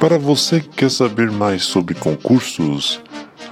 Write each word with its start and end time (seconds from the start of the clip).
Para 0.00 0.18
você 0.18 0.60
que 0.60 0.68
quer 0.68 0.90
saber 0.90 1.30
mais 1.30 1.62
sobre 1.62 1.94
concursos, 1.94 3.02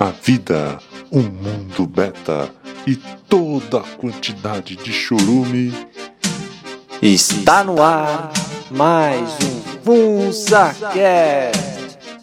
a 0.00 0.06
vida, 0.06 0.78
o 1.10 1.18
mundo 1.18 1.86
beta 1.86 2.48
e 2.86 2.96
toda 2.96 3.80
a 3.80 3.96
quantidade 3.98 4.74
de 4.74 4.90
churume, 4.90 5.74
Está 7.02 7.62
no 7.62 7.82
ar 7.82 8.32
mais 8.70 9.28
um 9.44 9.60
FunsaCast, 9.84 10.88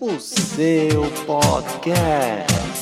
o 0.02 0.20
seu 0.20 1.06
podcast. 1.28 2.75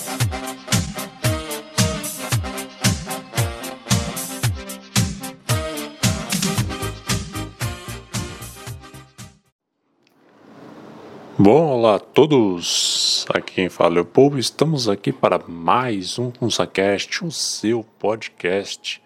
Bom, 11.45 11.71
olá 11.71 11.95
a 11.95 11.99
todos. 11.99 13.25
Aqui 13.27 13.55
quem 13.55 13.67
fala 13.67 13.97
é 13.97 14.01
o 14.01 14.05
povo. 14.05 14.39
Estamos 14.39 14.87
aqui 14.87 15.11
para 15.11 15.37
mais 15.37 16.17
um 16.17 16.31
FunsaCast, 16.31 17.25
o 17.25 17.31
seu 17.31 17.83
podcast. 17.83 19.03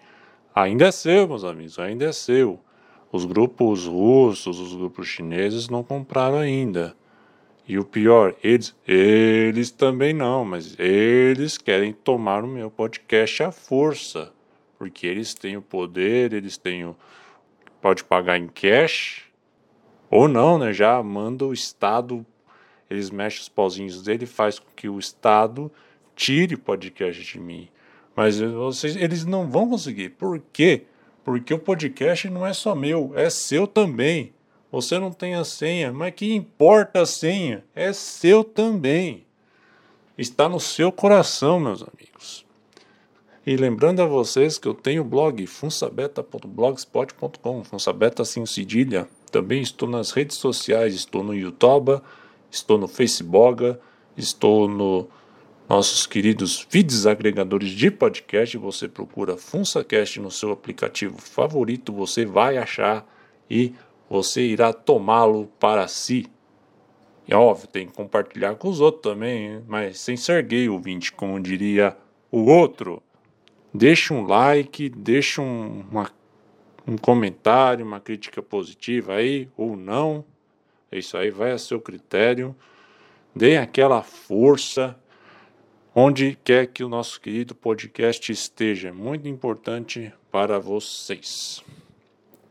Ainda 0.54 0.86
é 0.86 0.92
seu, 0.92 1.26
meus 1.26 1.42
amigos, 1.42 1.80
ainda 1.80 2.04
é 2.04 2.12
seu. 2.12 2.60
Os 3.10 3.24
grupos 3.24 3.86
russos, 3.86 4.60
os 4.60 4.72
grupos 4.72 5.08
chineses 5.08 5.68
não 5.68 5.82
compraram 5.82 6.38
ainda. 6.38 6.94
E 7.66 7.76
o 7.76 7.84
pior, 7.84 8.36
eles, 8.40 8.72
eles 8.86 9.72
também 9.72 10.14
não, 10.14 10.44
mas 10.44 10.78
eles 10.78 11.58
querem 11.58 11.92
tomar 11.92 12.44
o 12.44 12.46
meu 12.46 12.70
podcast 12.70 13.42
à 13.42 13.50
força. 13.50 14.32
Porque 14.78 15.08
eles 15.08 15.34
têm 15.34 15.56
o 15.56 15.62
poder, 15.62 16.32
eles 16.32 16.56
têm 16.56 16.84
o. 16.84 16.94
Pode 17.82 18.04
pagar 18.04 18.38
em 18.38 18.46
cash. 18.46 19.27
Ou 20.10 20.28
não, 20.28 20.58
né? 20.58 20.72
Já 20.72 21.02
manda 21.02 21.44
o 21.44 21.52
Estado. 21.52 22.24
Eles 22.88 23.10
mexem 23.10 23.42
os 23.42 23.48
pauzinhos 23.48 24.02
dele 24.02 24.26
faz 24.26 24.58
com 24.58 24.70
que 24.74 24.88
o 24.88 24.98
Estado 24.98 25.70
tire 26.16 26.54
o 26.54 26.58
podcast 26.58 27.22
de 27.22 27.38
mim. 27.38 27.68
Mas 28.16 28.40
vocês, 28.40 28.96
eles 28.96 29.24
não 29.24 29.48
vão 29.48 29.68
conseguir. 29.68 30.08
Por 30.10 30.40
quê? 30.52 30.84
Porque 31.24 31.52
o 31.52 31.58
podcast 31.58 32.30
não 32.30 32.46
é 32.46 32.52
só 32.52 32.74
meu, 32.74 33.12
é 33.14 33.30
seu 33.30 33.66
também. 33.66 34.32
Você 34.72 34.98
não 34.98 35.12
tem 35.12 35.34
a 35.34 35.44
senha, 35.44 35.92
mas 35.92 36.14
que 36.14 36.34
importa 36.34 37.02
a 37.02 37.06
senha? 37.06 37.64
É 37.74 37.92
seu 37.92 38.42
também. 38.42 39.26
Está 40.16 40.48
no 40.48 40.58
seu 40.58 40.90
coração, 40.90 41.60
meus 41.60 41.82
amigos. 41.82 42.46
E 43.46 43.56
lembrando 43.56 44.00
a 44.02 44.06
vocês 44.06 44.58
que 44.58 44.68
eu 44.68 44.74
tenho 44.74 45.02
o 45.02 45.04
blog 45.04 45.46
funsabeta.blogspot.com, 45.46 47.64
funsabeta 47.64 48.24
sem 48.24 48.44
cedilha. 48.44 49.08
Também 49.28 49.60
estou 49.60 49.88
nas 49.88 50.10
redes 50.10 50.36
sociais, 50.36 50.94
estou 50.94 51.22
no 51.22 51.34
YouTube, 51.34 52.00
estou 52.50 52.78
no 52.78 52.88
Facebook, 52.88 53.76
estou 54.16 54.68
no 54.68 55.08
nossos 55.68 56.06
queridos 56.06 56.66
feeds 56.70 57.06
agregadores 57.06 57.70
de 57.70 57.90
podcast. 57.90 58.56
Você 58.56 58.88
procura 58.88 59.36
FunsaCast 59.36 60.18
no 60.20 60.30
seu 60.30 60.50
aplicativo 60.50 61.18
favorito, 61.18 61.92
você 61.92 62.24
vai 62.24 62.56
achar 62.56 63.06
e 63.50 63.74
você 64.08 64.42
irá 64.42 64.72
tomá-lo 64.72 65.46
para 65.60 65.86
si. 65.86 66.26
E 67.26 67.34
óbvio, 67.34 67.68
tem 67.68 67.86
que 67.86 67.92
compartilhar 67.92 68.54
com 68.54 68.68
os 68.68 68.80
outros 68.80 69.02
também, 69.02 69.62
mas 69.68 70.00
sem 70.00 70.16
ser 70.16 70.42
gay, 70.42 70.68
ouvinte, 70.68 71.12
como 71.12 71.38
diria 71.38 71.94
o 72.30 72.46
outro. 72.46 73.02
Deixe 73.72 74.14
um 74.14 74.26
like, 74.26 74.88
deixe 74.88 75.38
um, 75.38 75.84
uma, 75.90 76.10
um 76.88 76.96
comentário, 76.96 77.84
uma 77.84 78.00
crítica 78.00 78.40
positiva 78.40 79.14
aí 79.14 79.48
ou 79.56 79.76
não. 79.76 80.24
Isso 80.90 81.18
aí 81.18 81.30
vai 81.30 81.52
a 81.52 81.58
seu 81.58 81.78
critério. 81.78 82.56
Dê 83.36 83.58
aquela 83.58 84.02
força 84.02 84.98
onde 85.94 86.38
quer 86.42 86.66
que 86.68 86.82
o 86.82 86.88
nosso 86.88 87.20
querido 87.20 87.54
podcast 87.54 88.32
esteja. 88.32 88.92
Muito 88.92 89.28
importante 89.28 90.12
para 90.32 90.58
vocês. 90.58 91.62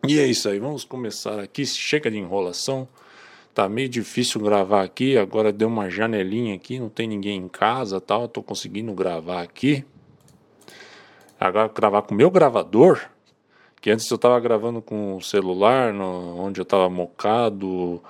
E 0.07 0.19
é 0.19 0.27
isso 0.27 0.47
aí, 0.47 0.59
vamos 0.59 0.85
começar 0.85 1.39
aqui. 1.39 1.65
Chega 1.65 2.11
de 2.11 2.17
enrolação. 2.17 2.87
Tá 3.55 3.67
meio 3.67 3.89
difícil 3.89 4.39
gravar 4.39 4.83
aqui, 4.83 5.17
agora 5.17 5.51
deu 5.51 5.67
uma 5.67 5.89
janelinha 5.89 6.53
aqui, 6.53 6.79
não 6.79 6.89
tem 6.89 7.07
ninguém 7.07 7.39
em 7.39 7.47
casa, 7.47 7.99
tal, 7.99 8.27
tô 8.27 8.43
conseguindo 8.43 8.93
gravar 8.93 9.41
aqui. 9.41 9.83
Agora 11.39 11.67
gravar 11.67 12.03
com 12.03 12.13
o 12.13 12.17
meu 12.17 12.29
gravador, 12.29 13.09
que 13.87 13.91
antes 13.91 14.11
eu 14.11 14.15
estava 14.15 14.37
gravando 14.37 14.81
com 14.81 15.15
o 15.15 15.21
celular, 15.21 15.93
no, 15.93 16.37
onde 16.41 16.59
eu 16.59 16.63
estava 16.63 16.89
mocado, 16.89 18.03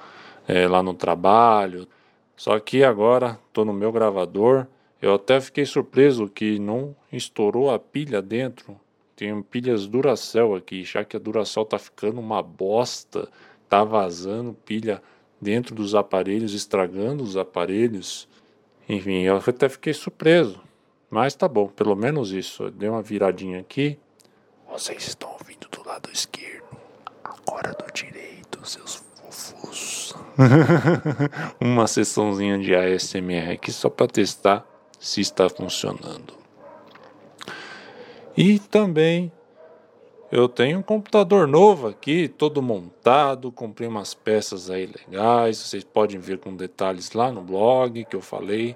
é, 0.48 0.68
lá 0.68 0.82
no 0.82 0.92
trabalho. 0.92 1.88
Só 2.36 2.60
que 2.60 2.84
agora 2.84 3.40
estou 3.48 3.64
no 3.64 3.74
meu 3.74 3.92
gravador. 3.92 4.66
Eu 5.00 5.14
até 5.14 5.40
fiquei 5.40 5.68
surpreso 5.68 6.28
que 6.28 6.58
não 6.58 6.96
estourou 7.14 7.70
a 7.70 7.78
pilha 7.78 8.24
dentro. 8.24 8.76
Tem 9.16 9.40
pilhas 9.44 9.86
Duracell 9.86 10.56
aqui, 10.56 10.84
já 10.84 11.06
que 11.06 11.16
a 11.16 11.20
Duracell 11.20 11.64
tá 11.64 11.78
ficando 11.78 12.20
uma 12.20 12.42
bosta, 12.42 13.30
tá 13.70 13.84
vazando 13.84 14.56
pilha 14.66 15.00
dentro 15.40 15.76
dos 15.76 15.94
aparelhos, 15.94 16.56
estragando 16.56 17.24
os 17.24 17.38
aparelhos. 17.38 18.28
Enfim, 18.90 19.22
eu 19.22 19.36
até 19.36 19.70
fiquei 19.70 19.94
surpreso. 19.94 20.60
Mas 21.08 21.36
tá 21.36 21.48
bom, 21.48 21.68
pelo 21.68 21.96
menos 21.96 22.32
isso. 22.32 22.72
Dei 22.72 22.90
uma 22.90 23.04
viradinha 23.04 23.60
aqui. 23.60 24.00
Vocês 24.70 25.08
estão 25.08 25.32
ouvindo 25.32 25.68
do 25.70 25.88
lado 25.88 26.10
esquerdo, 26.12 26.78
agora 27.24 27.74
do 27.74 27.92
direito, 27.94 28.60
seus 28.68 28.96
fofos. 29.16 30.14
uma 31.60 31.88
sessãozinha 31.88 32.60
de 32.60 32.76
ASMR 32.76 33.54
aqui 33.54 33.72
só 33.72 33.90
para 33.90 34.08
testar 34.08 34.68
se 35.00 35.22
está 35.22 35.50
funcionando. 35.50 36.34
E 38.36 38.60
também 38.60 39.32
eu 40.32 40.50
tenho 40.50 40.80
um 40.80 40.84
computador 40.84 41.48
novo 41.48 41.88
aqui, 41.88 42.28
todo 42.28 42.62
montado, 42.62 43.52
comprei 43.52 43.88
umas 43.88 44.14
peças 44.14 44.70
aí 44.70 44.86
legais, 44.86 45.58
vocês 45.58 45.84
podem 45.84 46.20
ver 46.20 46.38
com 46.38 46.54
detalhes 46.56 47.14
lá 47.14 47.32
no 47.32 47.42
blog 47.42 48.04
que 48.06 48.16
eu 48.16 48.22
falei. 48.22 48.76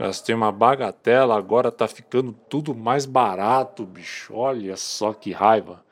Gastei 0.00 0.34
uma 0.34 0.50
bagatela, 0.50 1.36
agora 1.36 1.70
tá 1.70 1.86
ficando 1.86 2.32
tudo 2.48 2.74
mais 2.74 3.04
barato, 3.04 3.84
bicho. 3.84 4.32
Olha 4.34 4.74
só 4.74 5.12
que 5.12 5.30
raiva. 5.30 5.84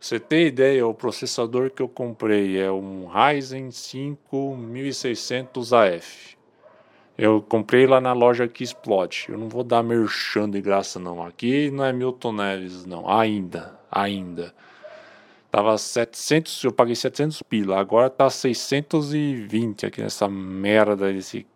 Você 0.00 0.18
tem 0.18 0.48
ideia, 0.48 0.84
o 0.84 0.92
processador 0.92 1.70
que 1.70 1.80
eu 1.80 1.88
comprei 1.88 2.60
é 2.60 2.72
um 2.72 3.06
Ryzen 3.06 3.70
5 3.70 4.56
1600 4.56 5.72
AF. 5.72 6.36
Eu 7.16 7.40
comprei 7.40 7.86
lá 7.86 8.00
na 8.00 8.12
loja 8.12 8.48
que 8.48 8.64
explode. 8.64 9.26
Eu 9.28 9.38
não 9.38 9.48
vou 9.48 9.62
dar 9.62 9.84
merchan 9.84 10.50
de 10.50 10.60
graça 10.60 10.98
não. 10.98 11.22
Aqui 11.22 11.70
não 11.70 11.84
é 11.84 11.92
Milton 11.92 12.32
Neves 12.32 12.84
não. 12.84 13.08
Ainda, 13.08 13.78
ainda. 13.88 14.52
Tava 15.52 15.78
700, 15.78 16.64
eu 16.64 16.72
paguei 16.72 16.96
700 16.96 17.40
pila. 17.44 17.78
Agora 17.78 18.10
tá 18.10 18.28
620 18.28 19.86
aqui 19.86 20.02
nessa 20.02 20.28
merda 20.28 20.96
desse 20.96 21.46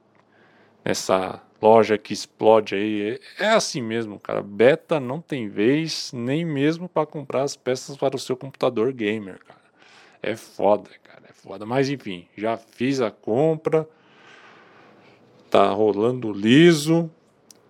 nessa 0.84 1.42
loja 1.60 1.98
que 1.98 2.12
explode 2.12 2.74
aí. 2.74 3.20
É 3.38 3.48
assim 3.48 3.82
mesmo, 3.82 4.18
cara. 4.18 4.42
Beta 4.42 5.00
não 5.00 5.20
tem 5.20 5.48
vez 5.48 6.12
nem 6.12 6.44
mesmo 6.44 6.88
para 6.88 7.06
comprar 7.06 7.42
as 7.42 7.56
peças 7.56 7.96
para 7.96 8.16
o 8.16 8.18
seu 8.18 8.36
computador 8.36 8.92
gamer, 8.92 9.38
cara. 9.44 9.60
É 10.22 10.36
foda, 10.36 10.90
cara. 11.02 11.22
É 11.28 11.32
foda. 11.32 11.66
Mas 11.66 11.88
enfim, 11.88 12.26
já 12.36 12.56
fiz 12.56 13.00
a 13.00 13.10
compra 13.10 13.88
tá 15.50 15.68
rolando 15.70 16.32
liso. 16.32 17.10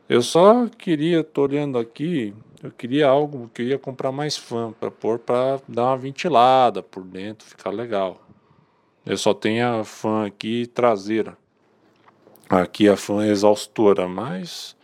Eu 0.08 0.22
só 0.22 0.66
queria, 0.66 1.22
tô 1.22 1.42
olhando 1.42 1.78
aqui, 1.78 2.34
eu 2.62 2.70
queria 2.70 3.08
algo, 3.08 3.44
eu 3.44 3.48
queria 3.48 3.78
comprar 3.78 4.12
mais 4.12 4.36
fã 4.36 4.72
para 4.72 4.90
pôr 4.90 5.18
para 5.18 5.60
dar 5.66 5.84
uma 5.84 5.96
ventilada 5.96 6.82
por 6.82 7.02
dentro, 7.02 7.46
ficar 7.46 7.70
legal. 7.70 8.20
Eu 9.04 9.16
só 9.16 9.34
tenho 9.34 9.80
a 9.80 9.84
fã 9.84 10.26
aqui 10.26 10.66
traseira. 10.66 11.36
Aqui 12.48 12.88
a 12.88 12.96
fã 12.96 13.26
exaustora, 13.26 14.06
mas 14.06 14.76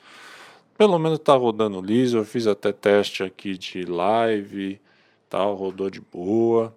pelo 0.77 0.99
menos 0.99 1.21
tá 1.21 1.35
rodando 1.35 1.81
liso. 1.81 2.19
Eu 2.19 2.25
fiz 2.25 2.47
até 2.47 2.73
teste 2.73 3.23
aqui 3.23 3.57
de 3.57 3.85
live, 3.85 4.81
tal, 5.29 5.55
rodou 5.55 5.89
de 5.89 6.01
boa. 6.01 6.77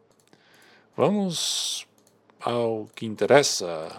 Vamos 0.96 1.88
ao 2.40 2.88
que 2.96 3.06
interessa. 3.06 3.90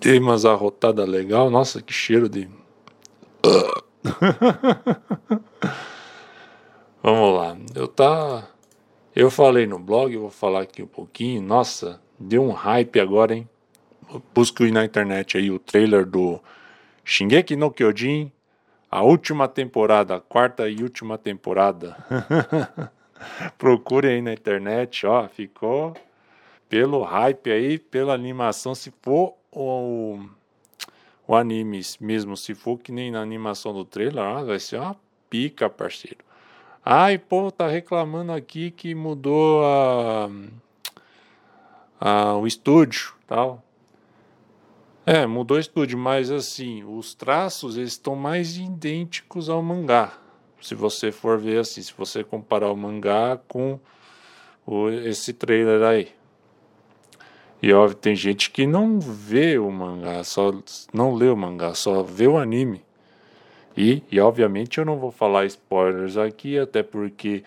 Dei 0.00 0.18
umas 0.18 0.44
arrotadas 0.44 1.08
legal. 1.08 1.50
Nossa, 1.50 1.82
que 1.82 1.92
cheiro 1.92 2.28
de. 2.28 2.48
Vamos 7.02 7.38
lá. 7.38 7.56
Eu 7.74 7.86
tá. 7.86 8.51
Eu 9.14 9.30
falei 9.30 9.66
no 9.66 9.78
blog, 9.78 10.16
vou 10.16 10.30
falar 10.30 10.62
aqui 10.62 10.82
um 10.82 10.86
pouquinho. 10.86 11.42
Nossa, 11.42 12.00
deu 12.18 12.42
um 12.42 12.50
hype 12.50 12.98
agora, 12.98 13.34
hein? 13.34 13.46
Busco 14.34 14.64
na 14.64 14.86
internet 14.86 15.36
aí 15.36 15.50
o 15.50 15.58
trailer 15.58 16.06
do 16.06 16.40
Shingeki 17.04 17.54
no 17.54 17.70
Kyojin, 17.70 18.32
a 18.90 19.02
última 19.02 19.46
temporada, 19.48 20.16
a 20.16 20.20
quarta 20.20 20.66
e 20.66 20.82
última 20.82 21.18
temporada. 21.18 21.94
Procure 23.58 24.08
aí 24.08 24.22
na 24.22 24.32
internet, 24.32 25.06
ó, 25.06 25.28
ficou 25.28 25.94
pelo 26.66 27.02
hype 27.02 27.50
aí, 27.50 27.78
pela 27.78 28.14
animação, 28.14 28.74
se 28.74 28.90
for 29.02 29.34
o, 29.50 30.20
o 31.26 31.34
anime 31.34 31.82
mesmo, 32.00 32.34
se 32.34 32.54
for 32.54 32.78
que 32.78 32.90
nem 32.90 33.10
na 33.10 33.20
animação 33.20 33.74
do 33.74 33.84
trailer, 33.84 34.24
ó, 34.24 34.42
vai 34.42 34.58
ser 34.58 34.80
uma 34.80 34.96
pica, 35.28 35.68
parceiro. 35.68 36.31
Ai, 36.84 37.16
pô, 37.16 37.48
tá 37.52 37.68
reclamando 37.68 38.32
aqui 38.32 38.72
que 38.72 38.92
mudou 38.92 39.64
a, 39.64 40.28
a, 42.00 42.36
o 42.36 42.44
estúdio, 42.44 43.14
tal. 43.24 43.62
É, 45.06 45.24
mudou 45.24 45.56
o 45.58 45.60
estúdio, 45.60 45.96
mas 45.96 46.28
assim, 46.28 46.82
os 46.82 47.14
traços 47.14 47.76
eles 47.76 47.92
estão 47.92 48.16
mais 48.16 48.56
idênticos 48.56 49.48
ao 49.48 49.62
mangá. 49.62 50.18
Se 50.60 50.74
você 50.74 51.12
for 51.12 51.38
ver 51.38 51.60
assim, 51.60 51.80
se 51.80 51.92
você 51.96 52.24
comparar 52.24 52.72
o 52.72 52.76
mangá 52.76 53.38
com 53.46 53.78
o, 54.66 54.88
esse 54.88 55.32
trailer 55.32 55.82
aí. 55.82 56.08
E 57.62 57.72
óbvio, 57.72 57.96
tem 57.96 58.16
gente 58.16 58.50
que 58.50 58.66
não 58.66 58.98
vê 58.98 59.56
o 59.56 59.70
mangá, 59.70 60.24
só 60.24 60.52
não 60.92 61.14
lê 61.14 61.28
o 61.28 61.36
mangá, 61.36 61.74
só 61.74 62.02
vê 62.02 62.26
o 62.26 62.36
anime. 62.36 62.84
E, 63.76 64.02
e 64.10 64.20
obviamente 64.20 64.78
eu 64.78 64.84
não 64.84 64.98
vou 64.98 65.10
falar 65.10 65.46
spoilers 65.46 66.16
aqui, 66.16 66.58
até 66.58 66.82
porque 66.82 67.42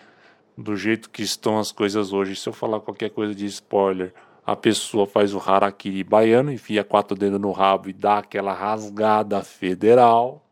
do 0.56 0.76
jeito 0.76 1.10
que 1.10 1.22
estão 1.22 1.58
as 1.58 1.70
coisas 1.70 2.12
hoje, 2.12 2.34
se 2.34 2.48
eu 2.48 2.52
falar 2.52 2.80
qualquer 2.80 3.10
coisa 3.10 3.34
de 3.34 3.44
spoiler, 3.46 4.12
a 4.44 4.56
pessoa 4.56 5.06
faz 5.06 5.34
o 5.34 5.38
harakiri 5.38 6.04
baiano, 6.04 6.52
enfia 6.52 6.84
quatro 6.84 7.16
dedos 7.16 7.40
no 7.40 7.50
rabo 7.50 7.90
e 7.90 7.92
dá 7.92 8.18
aquela 8.18 8.52
rasgada 8.52 9.42
federal. 9.42 10.42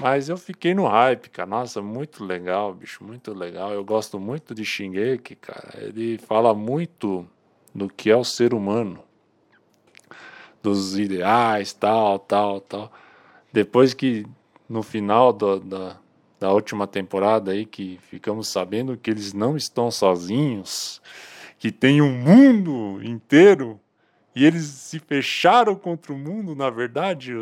Mas 0.00 0.28
eu 0.28 0.36
fiquei 0.36 0.74
no 0.74 0.86
hype, 0.86 1.28
cara. 1.30 1.48
Nossa, 1.48 1.82
muito 1.82 2.24
legal, 2.24 2.72
bicho, 2.72 3.02
muito 3.02 3.34
legal. 3.34 3.72
Eu 3.72 3.84
gosto 3.84 4.20
muito 4.20 4.54
de 4.54 4.64
Shingeki, 4.64 5.34
cara. 5.34 5.82
Ele 5.82 6.18
fala 6.18 6.54
muito 6.54 7.26
do 7.74 7.88
que 7.88 8.10
é 8.10 8.16
o 8.16 8.22
ser 8.22 8.54
humano, 8.54 9.02
dos 10.62 10.96
ideais, 10.96 11.72
tal, 11.72 12.18
tal, 12.18 12.60
tal. 12.60 12.92
Depois 13.52 13.92
que 13.94 14.24
no 14.68 14.82
final 14.82 15.32
do, 15.32 15.58
da, 15.58 15.96
da 16.38 16.52
última 16.52 16.86
temporada 16.86 17.52
aí, 17.52 17.64
que 17.64 17.98
ficamos 18.02 18.48
sabendo 18.48 18.96
que 18.96 19.10
eles 19.10 19.32
não 19.32 19.56
estão 19.56 19.90
sozinhos, 19.90 21.00
que 21.58 21.72
tem 21.72 22.00
um 22.02 22.12
mundo 22.12 23.00
inteiro 23.02 23.80
e 24.34 24.44
eles 24.44 24.64
se 24.66 24.98
fecharam 24.98 25.74
contra 25.74 26.12
o 26.12 26.18
mundo, 26.18 26.54
na 26.54 26.70
verdade, 26.70 27.34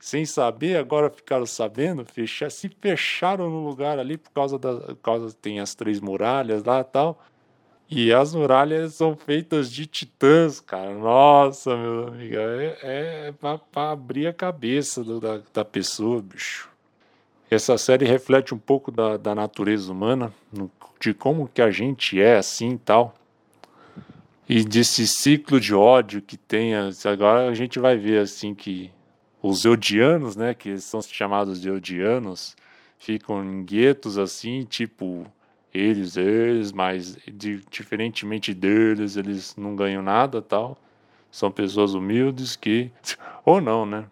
sem 0.00 0.26
saber, 0.26 0.76
agora 0.76 1.08
ficaram 1.08 1.46
sabendo, 1.46 2.04
fechar, 2.04 2.50
se 2.50 2.68
fecharam 2.68 3.48
no 3.48 3.64
lugar 3.64 3.98
ali 3.98 4.18
por 4.18 4.32
causa 4.32 4.58
da 4.58 4.74
por 4.74 4.96
causa 4.96 5.32
tem 5.40 5.60
as 5.60 5.76
três 5.76 6.00
muralhas 6.00 6.64
lá 6.64 6.82
tal. 6.82 7.22
E 7.94 8.10
as 8.10 8.34
muralhas 8.34 8.94
são 8.94 9.14
feitas 9.14 9.70
de 9.70 9.84
titãs, 9.84 10.60
cara. 10.60 10.94
Nossa, 10.94 11.76
meu 11.76 12.08
amigo, 12.08 12.36
é, 12.36 12.78
é 12.82 13.32
pra, 13.38 13.58
pra, 13.58 13.90
abrir 13.90 14.26
a 14.26 14.32
cabeça 14.32 15.04
do, 15.04 15.20
da, 15.20 15.42
da 15.52 15.62
pessoa, 15.62 16.22
bicho. 16.22 16.70
Essa 17.50 17.76
série 17.76 18.06
reflete 18.06 18.54
um 18.54 18.58
pouco 18.58 18.90
da, 18.90 19.18
da 19.18 19.34
natureza 19.34 19.92
humana, 19.92 20.32
de 20.98 21.12
como 21.12 21.46
que 21.46 21.60
a 21.60 21.70
gente 21.70 22.18
é 22.18 22.38
assim 22.38 22.70
e 22.70 22.78
tal 22.78 23.14
e 24.48 24.64
desse 24.64 25.06
ciclo 25.06 25.60
de 25.60 25.74
ódio 25.74 26.20
que 26.20 26.36
tem. 26.36 26.74
Agora 26.74 27.48
a 27.48 27.54
gente 27.54 27.78
vai 27.78 27.96
ver 27.96 28.20
assim 28.20 28.54
que 28.54 28.90
os 29.42 29.64
eudianos, 29.64 30.36
né, 30.36 30.54
que 30.54 30.78
são 30.78 31.00
chamados 31.02 31.60
de 31.60 31.68
eudianos, 31.68 32.56
ficam 32.98 33.44
em 33.44 33.64
guetos 33.64 34.18
assim, 34.18 34.64
tipo 34.64 35.26
eles, 35.72 36.16
eles, 36.16 36.72
mas 36.72 37.16
de, 37.26 37.62
diferentemente 37.70 38.52
deles, 38.52 39.16
eles 39.16 39.56
não 39.56 39.74
ganham 39.74 40.02
nada, 40.02 40.42
tal. 40.42 40.76
São 41.30 41.50
pessoas 41.50 41.94
humildes 41.94 42.56
que 42.56 42.90
ou 43.44 43.60
não, 43.60 43.86
né? 43.86 44.06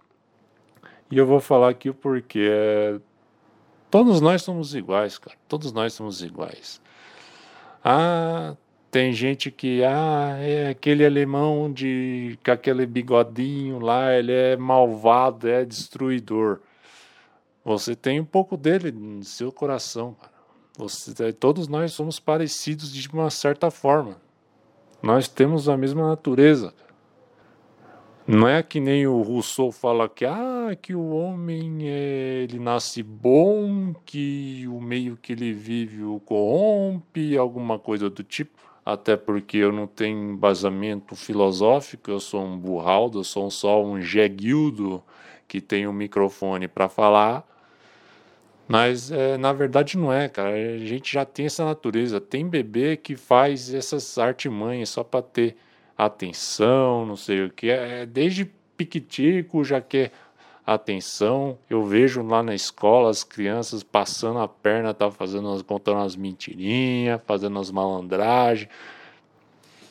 E 1.10 1.18
eu 1.18 1.26
vou 1.26 1.40
falar 1.40 1.70
aqui 1.70 1.92
porque 1.92 2.48
é, 2.50 2.98
todos 3.90 4.20
nós 4.20 4.42
somos 4.42 4.74
iguais, 4.74 5.18
cara. 5.18 5.36
Todos 5.48 5.72
nós 5.72 5.92
somos 5.92 6.22
iguais. 6.22 6.80
Ah, 7.84 8.56
tem 8.90 9.12
gente 9.12 9.50
que, 9.50 9.84
ah, 9.84 10.36
é 10.40 10.68
aquele 10.70 11.04
alemão 11.04 11.72
de 11.72 12.38
com 12.44 12.52
aquele 12.52 12.86
bigodinho 12.86 13.78
lá, 13.78 14.14
ele 14.14 14.32
é 14.32 14.56
malvado, 14.56 15.48
é 15.48 15.64
destruidor. 15.64 16.60
Você 17.64 17.94
tem 17.94 18.20
um 18.20 18.24
pouco 18.24 18.56
dele 18.56 18.90
no 18.92 19.22
seu 19.24 19.52
coração, 19.52 20.14
cara. 20.14 20.39
Você, 20.76 21.32
todos 21.32 21.68
nós 21.68 21.92
somos 21.92 22.18
parecidos 22.18 22.92
de 22.92 23.08
uma 23.08 23.30
certa 23.30 23.70
forma. 23.70 24.20
Nós 25.02 25.28
temos 25.28 25.68
a 25.68 25.76
mesma 25.76 26.08
natureza. 26.08 26.74
Não 28.26 28.46
é 28.46 28.62
que 28.62 28.78
nem 28.78 29.06
o 29.06 29.22
Rousseau 29.22 29.72
fala 29.72 30.08
que, 30.08 30.24
ah, 30.24 30.76
que 30.80 30.94
o 30.94 31.10
homem 31.10 31.88
é, 31.88 32.44
ele 32.44 32.58
nasce 32.58 33.02
bom, 33.02 33.94
que 34.04 34.66
o 34.68 34.80
meio 34.80 35.16
que 35.16 35.32
ele 35.32 35.52
vive 35.52 36.04
o 36.04 36.20
corrompe, 36.20 37.36
alguma 37.36 37.78
coisa 37.78 38.08
do 38.08 38.22
tipo 38.22 38.70
até 38.84 39.16
porque 39.16 39.58
eu 39.58 39.72
não 39.72 39.86
tenho 39.86 40.32
embasamento 40.32 41.14
filosófico, 41.14 42.10
eu 42.10 42.20
sou 42.20 42.44
um 42.44 42.58
burraldo, 42.58 43.20
eu 43.20 43.24
sou 43.24 43.50
só 43.50 43.82
um 43.82 44.00
jeguildo 44.00 45.02
que 45.46 45.60
tem 45.60 45.86
um 45.86 45.92
microfone 45.92 46.66
para 46.66 46.88
falar. 46.88 47.46
Mas 48.70 49.10
é, 49.10 49.36
na 49.36 49.52
verdade 49.52 49.98
não 49.98 50.12
é, 50.12 50.28
cara. 50.28 50.54
A 50.54 50.78
gente 50.78 51.12
já 51.12 51.24
tem 51.24 51.46
essa 51.46 51.64
natureza. 51.64 52.20
Tem 52.20 52.48
bebê 52.48 52.96
que 52.96 53.16
faz 53.16 53.74
essas 53.74 54.16
artimanhas 54.16 54.90
só 54.90 55.02
para 55.02 55.22
ter 55.22 55.56
atenção, 55.98 57.04
não 57.04 57.16
sei 57.16 57.46
o 57.46 57.50
que. 57.50 57.68
É, 57.68 58.06
desde 58.06 58.44
piquitico 58.76 59.64
já 59.64 59.80
quer 59.80 60.12
atenção. 60.64 61.58
Eu 61.68 61.84
vejo 61.84 62.22
lá 62.22 62.44
na 62.44 62.54
escola 62.54 63.10
as 63.10 63.24
crianças 63.24 63.82
passando 63.82 64.38
a 64.38 64.46
perna, 64.46 64.94
tá 64.94 65.10
fazendo, 65.10 65.64
contando 65.64 65.96
umas 65.96 66.14
mentirinhas, 66.14 67.20
fazendo 67.26 67.58
as 67.58 67.72
malandragens. 67.72 68.70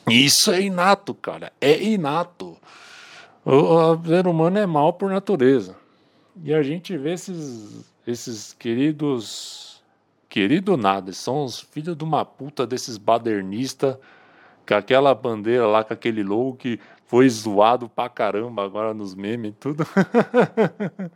Isso 0.08 0.50
é 0.50 0.62
inato, 0.62 1.12
cara. 1.12 1.52
É 1.60 1.82
inato. 1.82 2.56
O, 3.44 3.52
o 3.52 4.06
ser 4.06 4.26
humano 4.26 4.58
é 4.58 4.64
mal 4.64 4.94
por 4.94 5.10
natureza. 5.10 5.76
E 6.42 6.54
a 6.54 6.62
gente 6.62 6.96
vê 6.96 7.12
esses, 7.12 7.84
esses 8.10 8.52
queridos. 8.52 9.82
Querido 10.28 10.76
nada, 10.76 11.12
são 11.12 11.44
os 11.44 11.60
filhos 11.60 11.96
de 11.96 12.04
uma 12.04 12.24
puta 12.24 12.64
desses 12.64 12.96
badernistas 12.96 13.96
com 14.66 14.74
aquela 14.74 15.12
bandeira 15.12 15.66
lá, 15.66 15.82
com 15.82 15.92
aquele 15.92 16.22
logo 16.22 16.54
que 16.54 16.78
foi 17.06 17.28
zoado 17.28 17.88
pra 17.88 18.08
caramba 18.08 18.64
agora 18.64 18.94
nos 18.94 19.16
memes 19.16 19.50
e 19.50 19.54
tudo. 19.54 19.84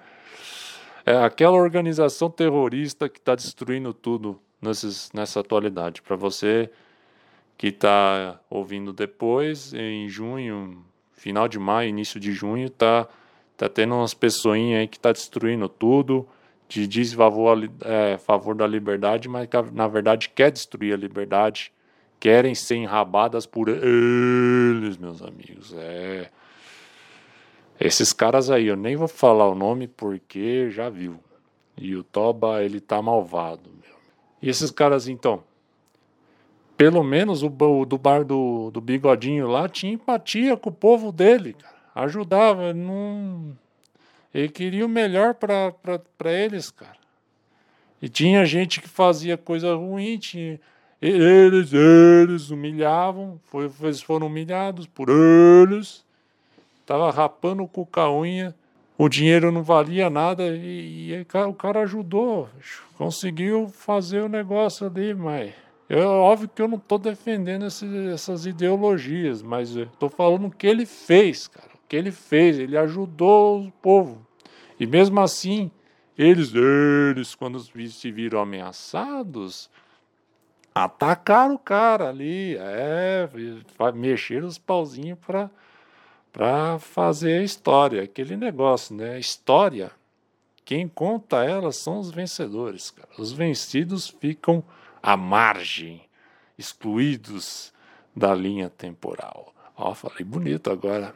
é 1.07 1.17
aquela 1.19 1.57
organização 1.57 2.29
terrorista 2.29 3.09
que 3.09 3.21
está 3.21 3.37
destruindo 3.37 3.95
tudo 3.95 4.41
nesses, 4.61 5.13
nessa 5.13 5.39
atualidade. 5.39 6.03
Para 6.03 6.17
você 6.17 6.69
que 7.57 7.69
está 7.69 8.41
ouvindo 8.51 8.93
depois, 8.93 9.73
em 9.73 10.09
junho, 10.09 10.85
final 11.13 11.47
de 11.47 11.59
maio, 11.59 11.91
início 11.91 12.19
de 12.19 12.33
junho, 12.33 12.69
tá, 12.69 13.07
tá 13.57 13.69
tendo 13.69 13.95
umas 13.95 14.15
pessoinhas 14.15 14.81
aí 14.81 14.89
que 14.89 14.99
tá 14.99 15.13
destruindo 15.13 15.69
tudo, 15.69 16.27
de 16.69 16.87
diz 16.87 17.13
favor, 17.13 17.59
é, 17.83 18.19
favor 18.19 18.55
da 18.55 18.67
liberdade, 18.67 19.29
mas 19.29 19.47
que, 19.47 19.57
na 19.73 19.87
verdade 19.87 20.29
quer 20.29 20.51
destruir 20.51 20.95
a 20.95 20.97
liberdade 20.97 21.73
querem 22.25 22.55
ser 22.55 22.77
enrabadas 22.77 23.45
por 23.45 23.69
eles, 23.69 24.97
meus 24.97 25.21
amigos. 25.21 25.75
É. 25.77 26.31
Esses 27.79 28.15
caras 28.15 28.51
aí, 28.51 28.67
eu 28.67 28.77
nem 28.77 28.97
vou 28.97 29.09
falar 29.09 29.47
o 29.47 29.55
nome 29.55 29.87
porque 29.87 30.71
já 30.71 30.89
viu. 30.89 31.19
E 31.77 31.95
o 31.95 32.03
Toba, 32.03 32.63
ele 32.63 32.81
tá 32.81 33.03
malvado, 33.03 33.69
meu. 33.83 33.95
E 34.41 34.49
esses 34.49 34.71
caras, 34.71 35.07
então? 35.07 35.45
Pelo 36.79 37.03
menos 37.05 37.43
o, 37.43 37.49
o 37.49 37.85
do 37.85 37.99
bar 37.99 38.25
do, 38.25 38.71
do 38.71 38.81
bigodinho 38.81 39.47
lá 39.47 39.69
tinha 39.69 39.93
empatia 39.93 40.57
com 40.57 40.71
o 40.71 40.75
povo 40.75 41.13
dele, 41.13 41.53
cara. 41.53 41.75
Ajudava, 41.95 42.73
não. 42.73 43.55
Ele 44.35 44.49
queria 44.49 44.85
o 44.85 44.89
melhor 44.89 45.35
para 45.35 46.33
eles, 46.33 46.71
cara. 46.71 46.99
E 48.03 48.09
tinha 48.09 48.45
gente 48.45 48.81
que 48.81 48.89
fazia 48.89 49.39
coisa 49.39 49.75
ruim, 49.75 50.19
tinha 50.19 50.61
eles, 51.01 51.73
eles 51.73 52.51
humilhavam, 52.51 53.39
foi, 53.45 53.71
eles 53.83 54.03
foram 54.03 54.27
humilhados 54.27 54.87
por 54.87 55.09
eles. 55.09 56.05
Tava 56.85 57.11
rapando 57.11 57.67
com 57.67 57.87
a 57.95 58.13
unha, 58.13 58.55
o 58.97 59.09
dinheiro 59.09 59.53
não 59.53 59.63
valia 59.63 60.09
nada 60.09 60.45
e, 60.49 61.13
e 61.13 61.27
o 61.49 61.55
cara 61.55 61.81
ajudou, 61.81 62.49
conseguiu 62.97 63.69
fazer 63.69 64.23
o 64.23 64.29
negócio 64.29 64.87
ali, 64.87 65.15
mas 65.15 65.53
é 65.89 66.03
óbvio 66.03 66.49
que 66.49 66.63
eu 66.63 66.69
não 66.69 66.79
estou 66.79 66.99
defendendo 66.99 67.67
esse, 67.67 67.87
essas 68.09 68.47
ideologias, 68.47 69.43
mas 69.43 69.77
estou 69.77 70.09
falando 70.09 70.47
o 70.47 70.51
que 70.51 70.67
ele 70.67 70.87
fez, 70.87 71.49
cara. 71.49 71.71
O 71.75 71.89
que 71.89 71.97
ele 71.97 72.11
fez, 72.11 72.59
ele 72.59 72.77
ajudou 72.79 73.67
o 73.67 73.71
povo. 73.71 74.24
E 74.85 74.87
mesmo 74.87 75.21
assim, 75.21 75.71
eles, 76.17 76.53
eles, 76.55 77.35
quando 77.35 77.59
se 77.61 78.11
viram 78.11 78.41
ameaçados, 78.41 79.71
Atacaram 80.75 81.55
o 81.55 81.59
cara 81.59 82.09
ali, 82.09 82.57
é, 82.57 83.31
mexeram 83.95 84.49
os 84.49 84.59
pauzinhos 84.59 85.19
para 85.25 85.49
para 86.33 86.81
fazer 86.81 87.39
a 87.39 87.45
história, 87.45 88.03
aquele 88.03 88.37
negócio, 88.37 88.93
né? 88.93 89.21
História, 89.21 89.93
quem 90.65 90.89
conta 90.89 91.45
ela 91.45 91.71
são 91.71 92.01
os 92.01 92.11
vencedores, 92.11 92.91
cara. 92.91 93.09
Os 93.17 93.31
vencidos 93.31 94.09
ficam 94.09 94.65
à 95.01 95.17
margem, 95.17 96.03
excluídos 96.59 97.73
da 98.17 98.35
linha 98.35 98.69
temporal. 98.69 99.55
Ó, 99.77 99.95
falei 99.95 100.25
bonito 100.25 100.73
agora. 100.73 101.15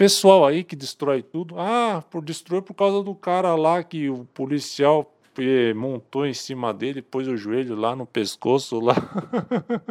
Pessoal 0.00 0.46
aí 0.46 0.64
que 0.64 0.74
destrói 0.74 1.22
tudo, 1.22 1.56
ah, 1.58 2.02
por 2.10 2.24
destruir 2.24 2.62
por 2.62 2.72
causa 2.72 3.02
do 3.02 3.14
cara 3.14 3.54
lá 3.54 3.84
que 3.84 4.08
o 4.08 4.24
policial 4.32 5.14
montou 5.76 6.26
em 6.26 6.32
cima 6.32 6.72
dele, 6.72 7.02
pôs 7.02 7.28
o 7.28 7.36
joelho 7.36 7.76
lá 7.76 7.94
no 7.94 8.06
pescoço 8.06 8.80
lá 8.80 8.94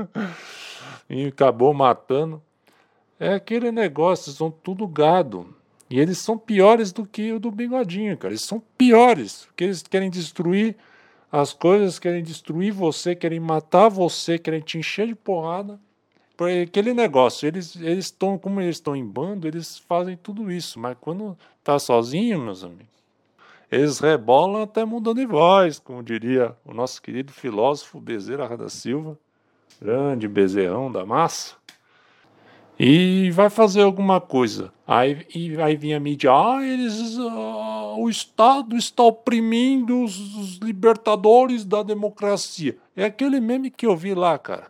e 1.08 1.28
acabou 1.28 1.76
matando. 1.76 2.42
É 3.20 3.36
aquele 3.36 3.72
negócio, 3.72 4.32
são 4.32 4.50
tudo 4.50 4.88
gado. 4.88 5.56
E 5.88 6.00
eles 6.00 6.18
são 6.18 6.40
piores 6.40 6.92
do 6.92 7.06
que 7.06 7.32
o 7.32 7.40
do 7.40 7.52
bigodinho, 7.52 8.18
cara. 8.18 8.32
Eles 8.32 8.42
são 8.42 8.60
piores, 8.76 9.46
porque 9.46 9.66
eles 9.66 9.84
querem 9.84 10.10
destruir 10.10 10.76
as 11.32 11.54
coisas, 11.54 12.00
querem 12.00 12.24
destruir 12.24 12.74
você, 12.74 13.14
querem 13.14 13.40
matar 13.40 13.90
você, 13.90 14.40
querem 14.40 14.62
te 14.62 14.80
encher 14.80 15.06
de 15.06 15.14
porrada. 15.14 15.80
Aquele 16.64 16.94
negócio, 16.94 17.48
eles 17.48 17.76
eles 17.76 18.16
como 18.42 18.62
eles 18.62 18.78
estão 18.78 18.96
em 18.96 19.06
bando, 19.06 19.48
eles 19.48 19.78
fazem 19.78 20.16
tudo 20.16 20.52
isso, 20.52 20.80
mas 20.80 20.96
quando 21.00 21.38
tá 21.64 21.78
sozinho, 21.78 22.40
meus 22.40 22.64
amigos, 22.64 22.88
eles 23.72 24.00
rebolam 24.00 24.64
até 24.64 24.86
mudando 24.86 25.18
de 25.18 25.26
voz, 25.26 25.80
como 25.80 26.02
diria 26.02 26.56
o 26.66 26.74
nosso 26.74 27.02
querido 27.02 27.32
filósofo 27.32 28.00
Bezerra 28.00 28.58
da 28.58 28.70
Silva, 28.70 29.18
grande 29.82 30.28
bezerrão 30.28 30.92
da 30.92 31.06
massa, 31.06 31.56
e 32.80 33.30
vai 33.32 33.50
fazer 33.50 33.82
alguma 33.82 34.22
coisa. 34.22 34.72
Aí, 34.88 35.28
e, 35.36 35.62
aí 35.62 35.76
vem 35.76 35.94
a 35.94 36.00
mídia, 36.00 36.32
ah, 36.32 36.64
eles, 36.64 37.18
uh, 37.18 38.00
o 38.00 38.10
Estado 38.10 38.78
está 38.78 39.04
oprimindo 39.04 40.02
os, 40.04 40.18
os 40.38 40.58
libertadores 40.58 41.66
da 41.66 41.84
democracia. 41.84 42.78
É 42.96 43.04
aquele 43.04 43.42
meme 43.42 43.70
que 43.70 43.86
eu 43.86 43.98
vi 43.98 44.14
lá, 44.14 44.40
cara, 44.40 44.68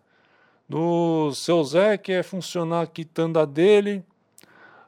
do 0.69 1.33
seu 1.33 1.63
Zé 1.63 1.97
que 1.97 2.11
é 2.11 2.21
funcionar 2.21 2.83
a 2.83 2.87
quitanda 2.87 3.45
dele, 3.45 4.03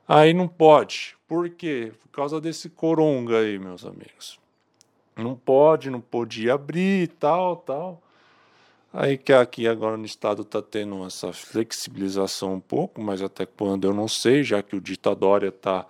aí 0.08 0.32
não 0.34 0.48
pode. 0.48 1.18
Por 1.28 1.50
quê? 1.50 1.92
Por 2.04 2.10
causa 2.10 2.40
desse 2.40 2.70
coronga 2.70 3.40
aí, 3.40 3.58
meus 3.58 3.84
amigos. 3.84 4.40
Não 5.16 5.36
pode, 5.36 5.90
não 5.90 6.00
podia 6.00 6.54
abrir 6.54 7.08
tal, 7.20 7.58
tal. 7.58 8.02
Aí 8.94 9.18
que 9.18 9.32
aqui 9.32 9.68
agora 9.68 9.98
no 9.98 10.06
estado 10.06 10.42
está 10.42 10.62
tendo 10.62 11.06
essa 11.06 11.32
flexibilização 11.32 12.56
um 12.56 12.60
pouco, 12.60 13.02
mas 13.02 13.22
até 13.22 13.46
quando 13.46 13.86
eu 13.86 13.94
não 13.94 14.08
sei, 14.08 14.44
já 14.44 14.62
que 14.62 14.76
o 14.76 14.82
ditadória 14.82 15.48
está 15.48 15.86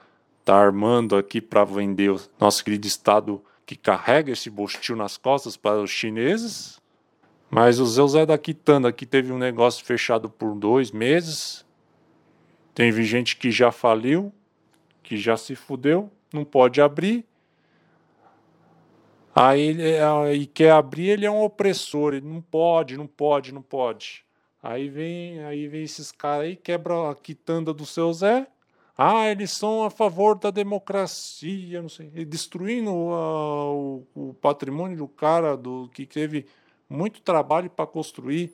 tá 0.46 0.56
armando 0.56 1.16
aqui 1.16 1.42
para 1.42 1.64
vender 1.64 2.12
o 2.12 2.22
nosso 2.40 2.64
querido 2.64 2.88
estado 2.88 3.44
que 3.66 3.76
carrega 3.76 4.32
esse 4.32 4.50
bostil 4.50 4.96
nas 4.96 5.18
costas 5.18 5.58
para 5.58 5.82
os 5.82 5.90
chineses. 5.90 6.81
Mas 7.52 7.80
o 7.80 7.86
Zé 8.08 8.26
da 8.26 8.38
Quitanda 8.38 8.88
aqui 8.88 9.06
teve 9.06 9.32
um 9.32 9.38
negócio 9.38 9.86
fechado 9.86 10.30
por 10.30 10.56
dois 10.56 10.90
meses. 10.90 11.66
Tem 12.74 12.92
gente 13.04 13.36
que 13.36 13.52
já 13.52 13.72
faliu 13.72 14.34
que 15.12 15.18
já 15.18 15.36
se 15.36 15.56
fudeu, 15.56 16.10
não 16.34 16.46
pode 16.46 16.80
abrir. 16.80 17.26
Aí 19.36 19.60
ele 19.62 19.84
e 20.36 20.46
quer 20.46 20.72
abrir, 20.72 21.10
ele 21.10 21.26
é 21.26 21.32
um 21.32 21.44
opressor, 21.44 22.14
ele 22.14 22.26
não 22.26 22.42
pode, 22.42 22.96
não 22.96 23.08
pode, 23.08 23.54
não 23.54 23.62
pode. 23.62 24.24
Aí 24.64 24.88
vem, 24.88 25.44
aí 25.44 25.68
vem 25.68 25.84
esses 25.84 26.10
caras 26.10 26.46
aí, 26.46 26.56
quebra 26.56 27.12
a 27.12 27.16
quitanda 27.16 27.74
do 27.74 27.86
seu 27.86 28.14
Zé. 28.14 28.48
Ah, 28.98 29.30
eles 29.30 29.52
são 29.52 29.84
a 29.84 29.90
favor 29.90 30.38
da 30.38 30.50
democracia, 30.50 31.82
não 31.82 31.90
sei, 31.90 32.08
destruindo 32.24 32.92
uh, 32.92 34.06
o, 34.16 34.30
o, 34.30 34.34
patrimônio 34.36 34.96
do 34.96 35.08
cara 35.10 35.58
do 35.58 35.90
que 35.94 36.06
teve 36.06 36.46
muito 36.92 37.22
trabalho 37.22 37.70
para 37.70 37.88
construir, 37.88 38.54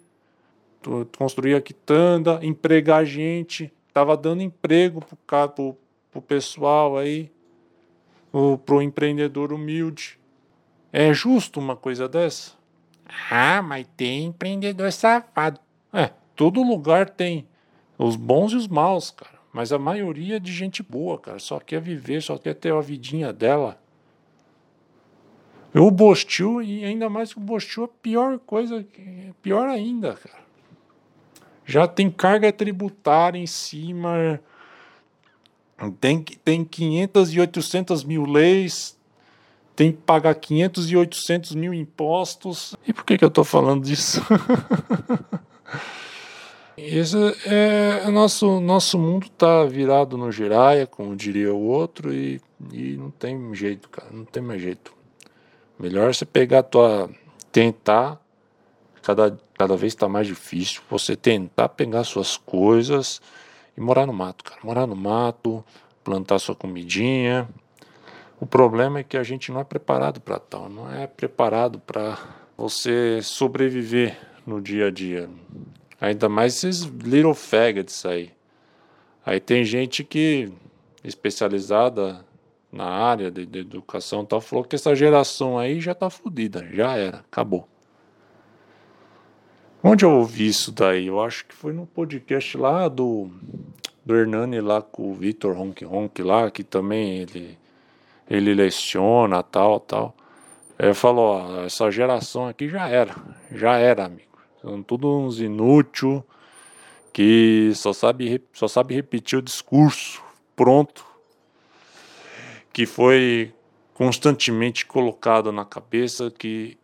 construir 1.18 1.56
a 1.56 1.62
quitanda, 1.62 2.40
empregar 2.44 3.04
gente, 3.06 3.74
estava 3.88 4.16
dando 4.16 4.44
emprego 4.44 5.04
para 5.26 5.64
o 5.64 5.78
pro 6.12 6.22
pessoal 6.22 6.98
aí, 6.98 7.32
o, 8.32 8.58
pro 8.58 8.82
empreendedor 8.82 9.52
humilde. 9.52 10.20
É 10.92 11.14
justo 11.14 11.60
uma 11.60 11.76
coisa 11.76 12.08
dessa? 12.08 12.54
Ah, 13.30 13.62
mas 13.62 13.88
tem 13.96 14.26
empreendedor 14.26 14.92
safado. 14.92 15.60
É, 15.92 16.12
todo 16.36 16.62
lugar 16.62 17.10
tem 17.10 17.48
os 17.98 18.16
bons 18.16 18.54
e 18.54 18.56
os 18.56 18.68
maus, 18.68 19.12
cara. 19.12 19.38
Mas 19.52 19.72
a 19.72 19.80
maioria 19.80 20.36
é 20.36 20.40
de 20.40 20.52
gente 20.52 20.84
boa, 20.84 21.18
cara. 21.18 21.40
Só 21.40 21.60
quer 21.60 21.82
viver, 21.82 22.22
só 22.22 22.38
quer 22.38 22.54
ter 22.54 22.74
a 22.74 22.82
vidinha 22.82 23.34
dela. 23.34 23.80
O 25.74 25.92
Bostil, 25.92 26.62
e 26.62 26.84
ainda 26.84 27.10
mais 27.10 27.34
que 27.34 27.40
o 27.40 27.42
Bostil, 27.42 27.86
é 27.86 27.90
pior 28.02 28.40
coisa, 28.40 28.86
pior 29.42 29.68
ainda, 29.68 30.14
cara. 30.14 30.48
Já 31.66 31.88
tem 31.88 32.10
carga 32.10 32.52
tributária 32.52 33.38
em 33.38 33.46
cima, 33.46 34.40
tem, 36.00 36.24
tem 36.24 36.64
500 36.64 37.34
e 37.34 37.40
800 37.42 38.04
mil 38.06 38.26
leis, 38.26 38.98
tem 39.76 39.92
que 39.92 40.00
pagar 40.00 40.34
500 40.34 40.90
e 40.90 40.98
800 40.98 41.56
mil 41.56 41.74
impostos. 41.74 42.76
E 42.88 42.94
por 42.94 43.04
que, 43.06 43.18
que 43.18 43.24
eu 43.24 43.28
estou 43.28 43.44
falando 43.44 43.84
disso? 43.84 44.22
Esse 46.78 47.18
é, 47.46 48.10
nosso 48.12 48.60
nosso 48.60 49.00
mundo 49.00 49.26
está 49.26 49.66
virado 49.66 50.16
no 50.16 50.32
giraia, 50.32 50.86
como 50.86 51.16
diria 51.16 51.54
o 51.54 51.60
outro, 51.60 52.14
e, 52.14 52.40
e 52.72 52.96
não 52.96 53.10
tem 53.10 53.54
jeito, 53.56 53.90
cara, 53.90 54.10
não 54.12 54.24
tem 54.24 54.44
mais 54.44 54.62
jeito. 54.62 54.97
Melhor 55.80 56.14
você 56.14 56.26
pegar 56.26 56.60
a 56.60 56.64
tua 56.64 57.10
tentar 57.52 58.20
cada 59.02 59.38
cada 59.58 59.76
vez 59.76 59.94
está 59.94 60.08
mais 60.08 60.28
difícil 60.28 60.82
você 60.90 61.16
tentar 61.16 61.70
pegar 61.70 62.04
suas 62.04 62.38
coisas 62.38 63.20
e 63.76 63.82
morar 63.82 64.06
no 64.06 64.14
mato, 64.14 64.44
cara. 64.44 64.60
Morar 64.64 64.86
no 64.86 64.96
mato, 64.96 65.64
plantar 66.04 66.40
sua 66.40 66.56
comidinha. 66.56 67.48
O 68.40 68.46
problema 68.46 69.00
é 69.00 69.04
que 69.04 69.18
a 69.18 69.24
gente 69.24 69.52
não 69.52 69.60
é 69.60 69.64
preparado 69.64 70.22
para 70.22 70.38
tal, 70.38 70.70
não 70.70 70.92
é 70.92 71.08
preparado 71.08 71.80
para 71.80 72.18
você 72.56 73.20
sobreviver 73.24 74.18
no 74.46 74.62
dia 74.62 74.88
a 74.88 74.92
dia. 74.92 75.28
Ainda 76.00 76.30
mais 76.30 76.56
esses 76.56 76.84
little 76.84 77.34
faggots 77.34 78.06
aí. 78.06 78.32
Aí 79.26 79.40
tem 79.40 79.64
gente 79.64 80.04
que 80.04 80.52
especializada 81.04 82.24
na 82.72 82.86
área 82.86 83.32
de, 83.32 83.46
de 83.46 83.60
educação 83.60 84.26
tal 84.26 84.42
falou 84.42 84.64
que 84.64 84.76
essa 84.76 84.96
geração 84.96 85.58
aí 85.58 85.80
já 85.80 85.96
tá 85.96 86.10
fodida, 86.10 86.68
já 86.72 86.96
era, 86.96 87.20
acabou. 87.20 87.68
Onde 89.84 90.04
eu 90.04 90.12
ouvi 90.12 90.48
isso 90.48 90.72
daí? 90.72 91.08
Eu 91.08 91.22
acho 91.22 91.46
que 91.46 91.54
foi 91.56 91.72
no 91.72 91.86
podcast 91.86 92.58
lá 92.58 92.88
do, 92.88 93.30
do 94.06 94.16
Hernani 94.16 94.60
lá 94.60 94.82
com 94.82 95.12
o 95.12 95.14
Vitor 95.14 95.56
Ronk 95.56 95.86
Ronk 95.86 96.22
lá, 96.24 96.52
que 96.52 96.64
também 96.64 97.20
ele, 97.20 97.58
ele 98.30 98.54
leciona 98.54 99.42
tal, 99.44 99.80
tal. 99.80 100.16
Ele 100.78 100.94
falou, 100.94 101.38
ó, 101.38 101.64
essa 101.64 101.90
geração 101.90 102.48
aqui 102.48 102.68
já 102.68 102.90
era, 102.90 103.16
já 103.52 103.78
era, 103.78 104.06
amigo. 104.06 104.38
São 104.62 104.84
todos 104.84 105.10
uns 105.10 105.40
inútil 105.40 106.24
que 107.14 107.72
só 107.74 107.94
sabe, 107.94 108.44
só 108.54 108.68
sabe 108.68 108.94
repetir 108.94 109.40
o 109.40 109.42
discurso 109.42 110.22
pronto 110.56 111.07
que 112.78 112.86
foi 112.86 113.52
constantemente 113.96 114.86
colocado 114.86 115.52
na 115.52 115.66
cabeça 115.66 116.30
que 116.30 116.78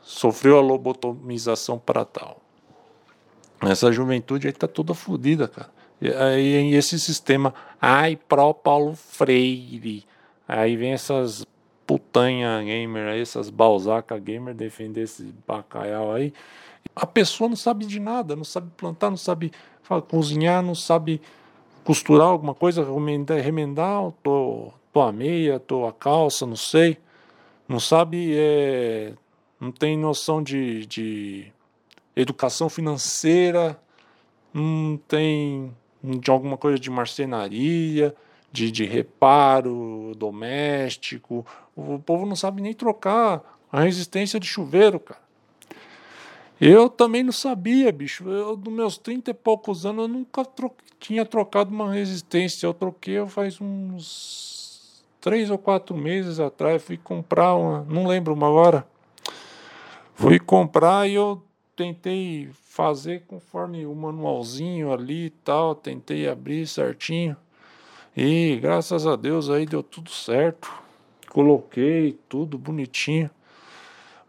sofreu 0.00 0.56
a 0.56 0.62
lobotomização 0.62 1.78
para 1.78 2.06
tal. 2.06 2.40
Essa 3.60 3.92
juventude 3.92 4.46
aí 4.46 4.52
tá 4.54 4.66
toda 4.66 4.94
fodida, 4.94 5.46
cara. 5.46 5.68
E 6.00 6.10
aí 6.10 6.74
esse 6.74 6.98
sistema, 6.98 7.52
ai, 7.78 8.16
pró 8.16 8.54
Paulo 8.54 8.96
Freire. 8.96 10.06
Aí 10.48 10.74
vem 10.74 10.92
essas 10.94 11.44
putanha 11.86 12.62
gamer 12.64 13.08
aí, 13.08 13.20
essas 13.20 13.50
balzaca 13.50 14.18
gamer 14.18 14.54
defender 14.54 15.02
esse 15.02 15.34
bacalhau 15.46 16.14
aí. 16.14 16.32
A 16.96 17.04
pessoa 17.04 17.46
não 17.46 17.56
sabe 17.56 17.84
de 17.84 18.00
nada, 18.00 18.34
não 18.34 18.44
sabe 18.44 18.70
plantar, 18.74 19.10
não 19.10 19.18
sabe 19.18 19.52
cozinhar, 20.08 20.62
não 20.62 20.74
sabe 20.74 21.20
costurar 21.84 22.28
alguma 22.28 22.54
coisa, 22.54 22.82
remendar, 22.82 23.38
remendar 23.38 24.12
tô, 24.22 24.72
tô 24.92 25.00
a 25.00 25.12
meia, 25.12 25.58
tô 25.58 25.86
a 25.86 25.92
calça, 25.92 26.46
não 26.46 26.56
sei. 26.56 26.98
Não 27.68 27.78
sabe 27.78 28.34
é, 28.34 29.14
não 29.60 29.70
tem 29.70 29.96
noção 29.96 30.42
de, 30.42 30.86
de 30.86 31.52
educação 32.16 32.68
financeira, 32.68 33.80
não 34.52 34.98
tem 35.08 35.74
de 36.02 36.30
alguma 36.30 36.56
coisa 36.56 36.78
de 36.78 36.90
marcenaria, 36.90 38.14
de, 38.50 38.70
de 38.70 38.84
reparo 38.84 40.12
doméstico. 40.16 41.46
O 41.76 41.98
povo 41.98 42.26
não 42.26 42.34
sabe 42.34 42.60
nem 42.60 42.74
trocar 42.74 43.42
a 43.70 43.82
resistência 43.82 44.40
de 44.40 44.46
chuveiro, 44.46 44.98
cara. 44.98 45.20
Eu 46.60 46.90
também 46.90 47.22
não 47.22 47.32
sabia, 47.32 47.90
bicho. 47.90 48.28
Eu, 48.28 48.56
nos 48.56 48.72
meus 48.72 48.98
30 48.98 49.30
e 49.30 49.34
poucos 49.34 49.86
anos, 49.86 50.02
eu 50.02 50.08
nunca 50.08 50.44
tro 50.44 50.70
tinha 50.98 51.24
trocado 51.24 51.70
uma 51.70 51.90
resistência. 51.92 52.66
Eu 52.66 52.74
troquei 52.74 53.14
eu 53.14 53.26
faz 53.26 53.58
uns 53.60 54.59
três 55.20 55.50
ou 55.50 55.58
quatro 55.58 55.96
meses 55.96 56.40
atrás. 56.40 56.82
Fui 56.82 56.96
comprar 56.96 57.54
uma, 57.54 57.84
não 57.88 58.06
lembro 58.06 58.32
uma 58.32 58.48
hora. 58.48 58.86
Fui 60.14 60.38
comprar 60.38 61.08
e 61.08 61.14
eu 61.14 61.42
tentei 61.76 62.50
fazer 62.52 63.24
conforme 63.26 63.86
o 63.86 63.94
manualzinho 63.94 64.92
ali 64.92 65.26
e 65.26 65.30
tal. 65.30 65.74
Tentei 65.74 66.28
abrir 66.28 66.66
certinho. 66.66 67.36
E 68.16 68.58
graças 68.60 69.06
a 69.06 69.16
Deus 69.16 69.48
aí 69.48 69.66
deu 69.66 69.82
tudo 69.82 70.10
certo. 70.10 70.72
Coloquei 71.30 72.18
tudo 72.28 72.58
bonitinho. 72.58 73.30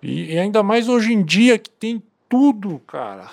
E, 0.01 0.33
e 0.33 0.37
ainda 0.37 0.63
mais 0.63 0.87
hoje 0.87 1.13
em 1.13 1.23
dia 1.23 1.57
que 1.57 1.69
tem 1.69 2.01
tudo, 2.29 2.79
cara. 2.87 3.29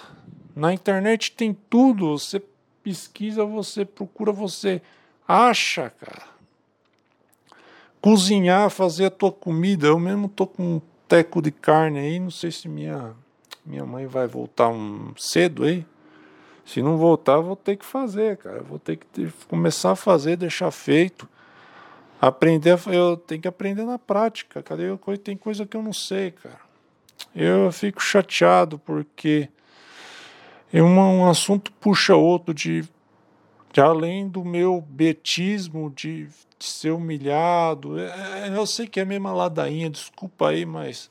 Na 0.57 0.73
internet 0.73 1.33
tem 1.33 1.57
tudo. 1.69 2.19
Você 2.19 2.43
pesquisa, 2.83 3.45
você 3.45 3.85
procura, 3.85 4.33
você 4.33 4.81
acha, 5.27 5.91
cara. 5.91 6.38
Cozinhar, 8.01 8.71
fazer 8.71 9.07
a 9.07 9.11
tua 9.11 9.33
comida. 9.33 9.87
Eu 9.87 9.99
mesmo 9.99 10.29
tô 10.29 10.47
com 10.47 10.77
um 10.77 10.81
teco 11.07 11.43
de 11.43 11.51
carne 11.51 11.99
aí. 11.99 12.19
Não 12.19 12.31
sei 12.31 12.51
se 12.51 12.69
minha, 12.69 13.13
minha 13.65 13.85
mãe 13.85 14.07
vai 14.07 14.27
voltar 14.27 14.69
um, 14.69 15.13
cedo 15.17 15.65
aí. 15.65 15.85
Se 16.65 16.83
não 16.83 16.97
voltar, 16.97 17.39
vou 17.41 17.57
ter 17.57 17.77
que 17.77 17.85
fazer, 17.85 18.37
cara. 18.37 18.63
Vou 18.63 18.79
ter 18.79 18.97
que 18.97 19.07
ter, 19.07 19.33
começar 19.49 19.93
a 19.93 19.97
fazer, 19.97 20.37
deixar 20.37 20.71
feito. 20.71 21.29
Aprender, 22.21 22.79
eu 22.87 23.17
tenho 23.17 23.41
que 23.41 23.49
aprender 23.49 23.85
na 23.85 23.99
prática. 23.99 24.63
Cadê 24.63 24.85
tem 25.23 25.37
coisa 25.37 25.65
que 25.65 25.77
eu 25.77 25.83
não 25.83 25.93
sei, 25.93 26.33
cara 26.33 26.69
eu 27.35 27.71
fico 27.73 28.03
chateado 28.03 28.79
porque 28.79 29.49
é 30.73 30.83
um, 30.83 30.99
um 30.99 31.29
assunto 31.29 31.73
puxa 31.73 32.15
outro 32.15 32.53
de, 32.53 32.85
de, 33.73 33.81
além 33.81 34.29
do 34.29 34.45
meu 34.45 34.81
betismo 34.81 35.91
de, 35.95 36.29
de 36.59 36.67
ser 36.67 36.91
humilhado. 36.91 37.99
É, 37.99 38.49
é, 38.49 38.57
eu 38.57 38.67
sei 38.67 38.87
que 38.87 38.99
é 38.99 39.03
a 39.03 39.07
mesma 39.07 39.33
ladainha, 39.33 39.89
desculpa 39.89 40.49
aí, 40.49 40.67
mas 40.67 41.11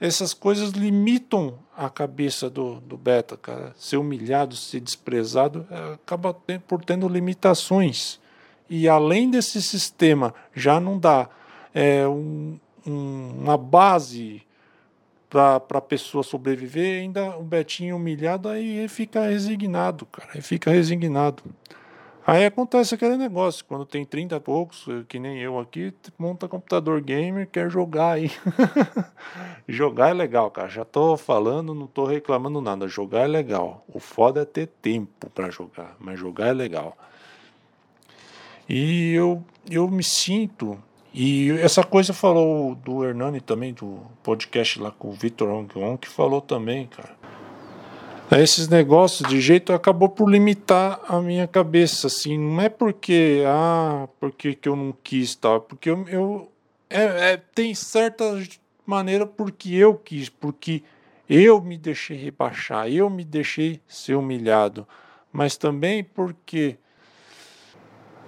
essas 0.00 0.32
coisas 0.34 0.70
limitam 0.70 1.58
a 1.76 1.88
cabeça 1.88 2.48
do, 2.48 2.80
do 2.80 2.96
beta, 2.96 3.36
cara. 3.36 3.72
Ser 3.76 3.96
humilhado, 3.96 4.54
ser 4.54 4.80
desprezado, 4.80 5.66
é, 5.70 5.94
acaba 5.94 6.34
por 6.66 6.84
tendo 6.84 7.08
limitações. 7.08 8.20
E 8.68 8.88
além 8.88 9.30
desse 9.30 9.60
sistema 9.62 10.34
já 10.54 10.80
não 10.80 10.98
dá 10.98 11.28
é, 11.74 12.06
um, 12.06 12.58
um, 12.86 13.40
uma 13.42 13.58
base 13.58 14.42
para 15.28 15.56
a 15.56 15.80
pessoa 15.80 16.22
sobreviver, 16.22 17.00
ainda 17.00 17.36
o 17.36 17.42
Betinho 17.42 17.96
humilhado, 17.96 18.48
aí 18.48 18.86
fica 18.88 19.26
resignado, 19.26 20.06
cara, 20.06 20.30
ele 20.34 20.42
fica 20.42 20.70
resignado. 20.70 21.42
Aí 22.26 22.46
acontece 22.46 22.94
aquele 22.94 23.18
negócio, 23.18 23.64
quando 23.66 23.84
tem 23.84 24.04
30 24.04 24.36
e 24.36 24.40
poucos, 24.40 24.86
que 25.08 25.18
nem 25.18 25.40
eu 25.40 25.58
aqui, 25.58 25.92
monta 26.18 26.48
computador 26.48 27.00
gamer, 27.02 27.46
quer 27.46 27.70
jogar 27.70 28.12
aí. 28.12 28.30
jogar 29.68 30.08
é 30.08 30.14
legal, 30.14 30.50
cara. 30.50 30.68
Já 30.68 30.84
tô 30.86 31.18
falando, 31.18 31.74
não 31.74 31.86
tô 31.86 32.06
reclamando 32.06 32.62
nada. 32.62 32.88
Jogar 32.88 33.20
é 33.20 33.26
legal. 33.26 33.84
O 33.86 34.00
foda 34.00 34.40
é 34.40 34.44
ter 34.46 34.68
tempo 34.68 35.28
para 35.30 35.50
jogar, 35.50 35.96
mas 36.00 36.18
jogar 36.18 36.46
é 36.46 36.52
legal. 36.52 36.96
E 38.66 39.12
eu, 39.12 39.44
eu 39.70 39.86
me 39.86 40.02
sinto 40.02 40.78
e 41.16 41.52
essa 41.60 41.84
coisa 41.84 42.12
falou 42.12 42.74
do 42.74 43.04
Hernani 43.04 43.40
também, 43.40 43.72
do 43.72 44.00
podcast 44.20 44.80
lá 44.80 44.90
com 44.90 45.10
o 45.10 45.12
Vitor 45.12 45.48
Ongon, 45.48 45.96
que 45.96 46.08
falou 46.08 46.40
também, 46.40 46.88
cara. 46.88 47.23
Esses 48.40 48.68
negócios 48.68 49.28
de 49.28 49.40
jeito 49.40 49.72
acabou 49.72 50.08
por 50.08 50.28
limitar 50.28 51.00
a 51.08 51.20
minha 51.20 51.46
cabeça, 51.46 52.08
assim, 52.08 52.36
não 52.36 52.60
é 52.60 52.68
porque, 52.68 53.44
ah, 53.46 54.08
porque 54.18 54.54
que 54.54 54.68
eu 54.68 54.74
não 54.74 54.92
quis 55.04 55.36
tal, 55.36 55.60
porque 55.60 55.88
eu, 55.88 56.08
eu 56.08 56.52
é, 56.90 57.32
é, 57.32 57.36
tem 57.36 57.74
certa 57.74 58.24
maneira 58.84 59.24
porque 59.24 59.74
eu 59.74 59.94
quis, 59.94 60.28
porque 60.28 60.82
eu 61.28 61.60
me 61.60 61.78
deixei 61.78 62.16
rebaixar, 62.16 62.88
eu 62.88 63.08
me 63.08 63.24
deixei 63.24 63.80
ser 63.86 64.14
humilhado, 64.16 64.86
mas 65.32 65.56
também 65.56 66.02
porque 66.02 66.76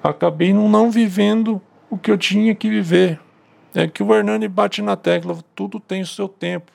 acabei 0.03 0.53
não, 0.53 0.69
não 0.69 0.91
vivendo 0.91 1.61
o 1.91 1.99
que 1.99 2.11
eu 2.11 2.19
tinha 2.19 2.55
que 2.55 2.69
viver. 2.71 3.21
É 3.75 3.87
que 3.87 4.03
o 4.03 4.15
Hernani 4.15 4.49
bate 4.49 4.81
na 4.81 4.97
tecla, 4.97 5.37
tudo 5.55 5.79
tem 5.81 6.03
o 6.03 6.07
seu 6.07 6.29
tempo. 6.29 6.73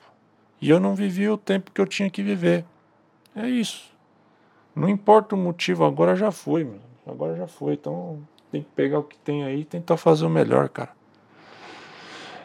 E 0.60 0.70
eu 0.70 0.78
não 0.78 0.94
vivi 0.94 1.28
o 1.28 1.36
tempo 1.36 1.72
que 1.72 1.80
eu 1.80 1.86
tinha 1.86 2.08
que 2.08 2.22
viver. 2.22 2.64
É 3.34 3.48
isso. 3.48 3.90
Não 4.74 4.88
importa 4.88 5.34
o 5.34 5.38
motivo, 5.38 5.84
agora 5.84 6.14
já 6.16 6.30
foi, 6.30 6.64
mano. 6.64 6.80
Agora 7.06 7.36
já 7.36 7.46
foi. 7.46 7.74
Então 7.74 8.20
tem 8.50 8.62
que 8.62 8.70
pegar 8.74 8.98
o 8.98 9.04
que 9.04 9.18
tem 9.18 9.44
aí 9.44 9.60
e 9.60 9.64
tentar 9.64 9.96
fazer 9.96 10.26
o 10.26 10.30
melhor, 10.30 10.68
cara. 10.68 10.90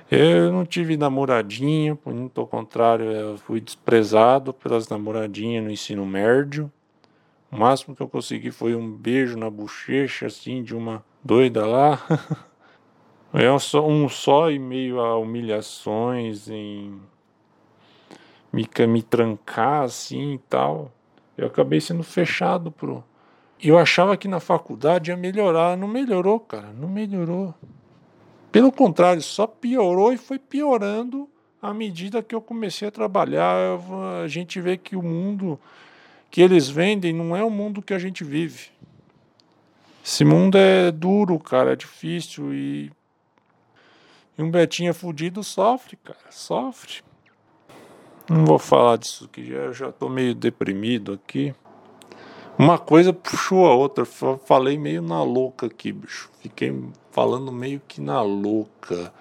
Eu 0.09 0.53
não 0.53 0.65
tive 0.65 0.95
namoradinha, 0.95 1.97
muito 2.05 2.39
ao 2.39 2.47
contrário, 2.47 3.11
eu 3.11 3.37
fui 3.37 3.59
desprezado 3.59 4.53
pelas 4.53 4.87
namoradinhas 4.87 5.61
no 5.61 5.69
ensino 5.69 6.05
médio. 6.05 6.71
O 7.51 7.57
máximo 7.57 7.93
que 7.93 8.01
eu 8.01 8.07
consegui 8.07 8.49
foi 8.49 8.73
um 8.73 8.89
beijo 8.89 9.37
na 9.37 9.49
bochecha, 9.49 10.27
assim, 10.27 10.63
de 10.63 10.73
uma 10.73 11.03
doida 11.23 11.65
lá. 11.65 12.01
É 13.33 13.51
um 13.51 13.59
só, 13.59 13.85
um 13.85 14.07
só 14.07 14.49
e 14.49 14.57
meio 14.57 15.01
a 15.01 15.17
humilhações, 15.19 16.47
em 16.47 16.97
me, 18.57 18.87
me 18.87 19.03
trancar 19.03 19.83
assim 19.83 20.33
e 20.33 20.37
tal. 20.39 20.91
Eu 21.37 21.47
acabei 21.47 21.79
sendo 21.79 22.03
fechado 22.03 22.71
pro. 22.71 23.03
Eu 23.61 23.77
achava 23.77 24.17
que 24.17 24.27
na 24.27 24.39
faculdade 24.39 25.11
ia 25.11 25.17
melhorar. 25.17 25.77
Não 25.77 25.87
melhorou, 25.87 26.39
cara. 26.39 26.73
Não 26.73 26.89
melhorou. 26.89 27.53
Pelo 28.51 28.71
contrário, 28.71 29.21
só 29.21 29.45
piorou 29.45 30.11
e 30.11 30.17
foi 30.17 30.39
piorando 30.39 31.29
à 31.61 31.73
medida 31.73 32.23
que 32.23 32.33
eu 32.33 32.41
comecei 32.41 32.87
a 32.87 32.91
trabalhar. 32.91 33.79
a 34.23 34.27
gente 34.27 34.59
vê 34.59 34.77
que 34.77 34.95
o 34.95 35.03
mundo 35.03 35.59
que 36.29 36.41
eles 36.41 36.67
vendem 36.67 37.13
não 37.13 37.35
é 37.35 37.43
o 37.43 37.49
mundo 37.49 37.81
que 37.81 37.93
a 37.93 37.99
gente 37.99 38.23
vive. 38.23 38.69
Esse 40.03 40.23
mundo 40.25 40.57
é 40.57 40.91
duro, 40.91 41.37
cara, 41.39 41.73
é 41.73 41.75
difícil 41.75 42.53
e 42.53 42.91
e 44.37 44.43
um 44.43 44.51
Betinha 44.51 44.93
fudido 44.93 45.43
sofre, 45.43 45.95
cara, 45.97 46.29
sofre. 46.29 47.01
Não 48.29 48.45
vou 48.45 48.59
falar 48.59 48.97
disso 48.97 49.27
que 49.29 49.45
já 49.45 49.71
já 49.71 49.91
tô 49.91 50.09
meio 50.09 50.35
deprimido 50.35 51.13
aqui. 51.13 51.55
Uma 52.57 52.77
coisa 52.77 53.13
puxou 53.13 53.67
a 53.67 53.75
outra, 53.75 54.03
falei 54.03 54.77
meio 54.77 55.01
na 55.01 55.21
louca 55.21 55.67
aqui, 55.67 55.91
bicho. 55.91 56.29
Fiquei 56.41 56.75
falando 57.11 57.51
meio 57.51 57.81
que 57.87 58.01
na 58.01 58.21
louca. 58.21 59.13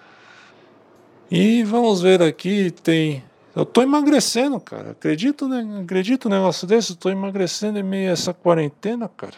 E 1.29 1.63
vamos 1.63 2.01
ver 2.01 2.21
aqui, 2.21 2.71
tem. 2.71 3.23
Eu 3.55 3.65
tô 3.65 3.81
emagrecendo, 3.81 4.59
cara. 4.59 4.91
Acredito, 4.91 5.47
né? 5.47 5.81
Acredito 5.83 6.29
negócio 6.29 6.67
desse, 6.67 6.91
eu 6.91 6.95
tô 6.95 7.09
emagrecendo 7.09 7.77
em 7.77 7.83
meio 7.83 8.09
a 8.09 8.13
essa 8.13 8.33
quarentena, 8.33 9.07
cara. 9.07 9.35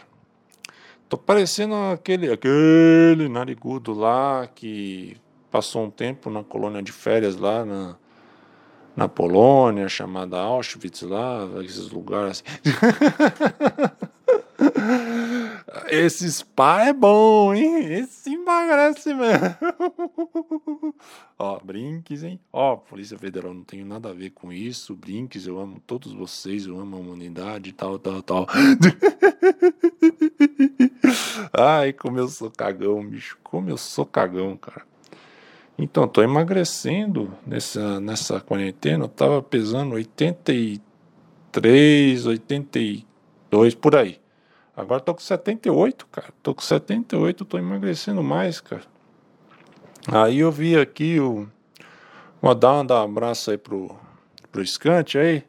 Tô 1.09 1.17
parecendo 1.17 1.75
aquele, 1.91 2.31
aquele 2.31 3.27
narigudo 3.27 3.93
lá 3.93 4.47
que 4.47 5.17
passou 5.51 5.83
um 5.83 5.89
tempo 5.89 6.29
na 6.29 6.43
colônia 6.43 6.81
de 6.81 6.91
férias 6.91 7.35
lá 7.35 7.65
na, 7.65 7.95
na 8.99 9.07
Polônia, 9.07 9.87
chamada 9.87 10.37
Auschwitz 10.37 11.03
lá, 11.03 11.47
esses 11.63 11.89
lugares 11.89 12.31
assim. 12.31 12.43
Esse 15.89 16.29
spa 16.29 16.83
é 16.83 16.93
bom, 16.93 17.53
hein? 17.53 17.93
Esse 17.93 18.33
emagrece 18.33 19.13
mesmo. 19.13 19.55
Ó, 21.39 21.57
brinques, 21.63 22.23
hein? 22.23 22.37
Ó, 22.51 22.75
Polícia 22.75 23.17
Federal, 23.17 23.53
não 23.53 23.63
tenho 23.63 23.85
nada 23.85 24.09
a 24.09 24.13
ver 24.13 24.31
com 24.31 24.51
isso. 24.51 24.93
Brinques, 24.95 25.47
eu 25.47 25.57
amo 25.59 25.79
todos 25.87 26.11
vocês, 26.11 26.65
eu 26.65 26.77
amo 26.77 26.97
a 26.97 26.99
humanidade, 26.99 27.71
tal, 27.71 27.97
tal, 27.97 28.21
tal. 28.21 28.45
Ai, 31.53 31.93
como 31.93 32.19
eu 32.19 32.27
sou 32.27 32.51
cagão, 32.51 33.07
bicho. 33.07 33.37
Como 33.41 33.69
eu 33.69 33.77
sou 33.77 34.05
cagão, 34.05 34.57
cara. 34.57 34.83
Então, 35.81 36.03
estou 36.03 36.21
emagrecendo 36.21 37.33
nessa, 37.47 38.01
nessa 38.01 38.41
quarentena. 38.41 39.05
Eu 39.05 39.07
estava 39.07 39.41
pesando 39.41 39.95
83, 39.95 42.25
82, 42.25 43.75
por 43.75 43.95
aí. 43.95 44.19
Agora 44.75 44.99
estou 44.99 45.15
com 45.15 45.21
78, 45.21 46.05
cara. 46.07 46.33
Estou 46.37 46.53
com 46.53 46.61
78, 46.61 47.43
estou 47.43 47.57
emagrecendo 47.57 48.21
mais, 48.21 48.59
cara. 48.59 48.83
Aí 50.05 50.39
eu 50.39 50.51
vi 50.51 50.77
aqui 50.77 51.17
o. 51.17 51.47
Vou 52.41 52.53
dar, 52.53 52.83
um 52.83 52.91
abraço 52.91 53.51
aí 53.51 53.57
pro, 53.57 53.95
pro 54.51 54.67
Scante 54.67 55.17
aí. 55.17 55.45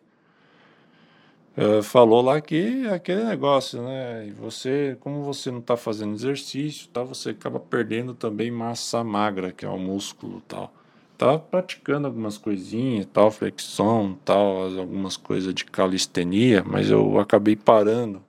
Uh, 1.60 1.82
falou 1.82 2.22
lá 2.22 2.40
que 2.40 2.88
aquele 2.88 3.22
negócio, 3.22 3.82
né? 3.82 4.28
E 4.28 4.30
você, 4.30 4.96
como 4.98 5.22
você 5.22 5.50
não 5.50 5.58
está 5.58 5.76
fazendo 5.76 6.14
exercício, 6.14 6.88
tá, 6.88 7.02
você 7.02 7.30
acaba 7.30 7.60
perdendo 7.60 8.14
também 8.14 8.50
massa 8.50 9.04
magra, 9.04 9.52
que 9.52 9.66
é 9.66 9.68
o 9.68 9.78
músculo 9.78 10.42
tal. 10.48 10.72
tava 11.18 11.38
praticando 11.38 12.06
algumas 12.06 12.38
coisinhas, 12.38 13.06
tal, 13.12 13.30
flexão, 13.30 14.18
tal, 14.24 14.78
algumas 14.78 15.18
coisas 15.18 15.52
de 15.52 15.66
calistenia, 15.66 16.64
mas 16.66 16.90
eu 16.90 17.18
acabei 17.18 17.56
parando, 17.56 18.22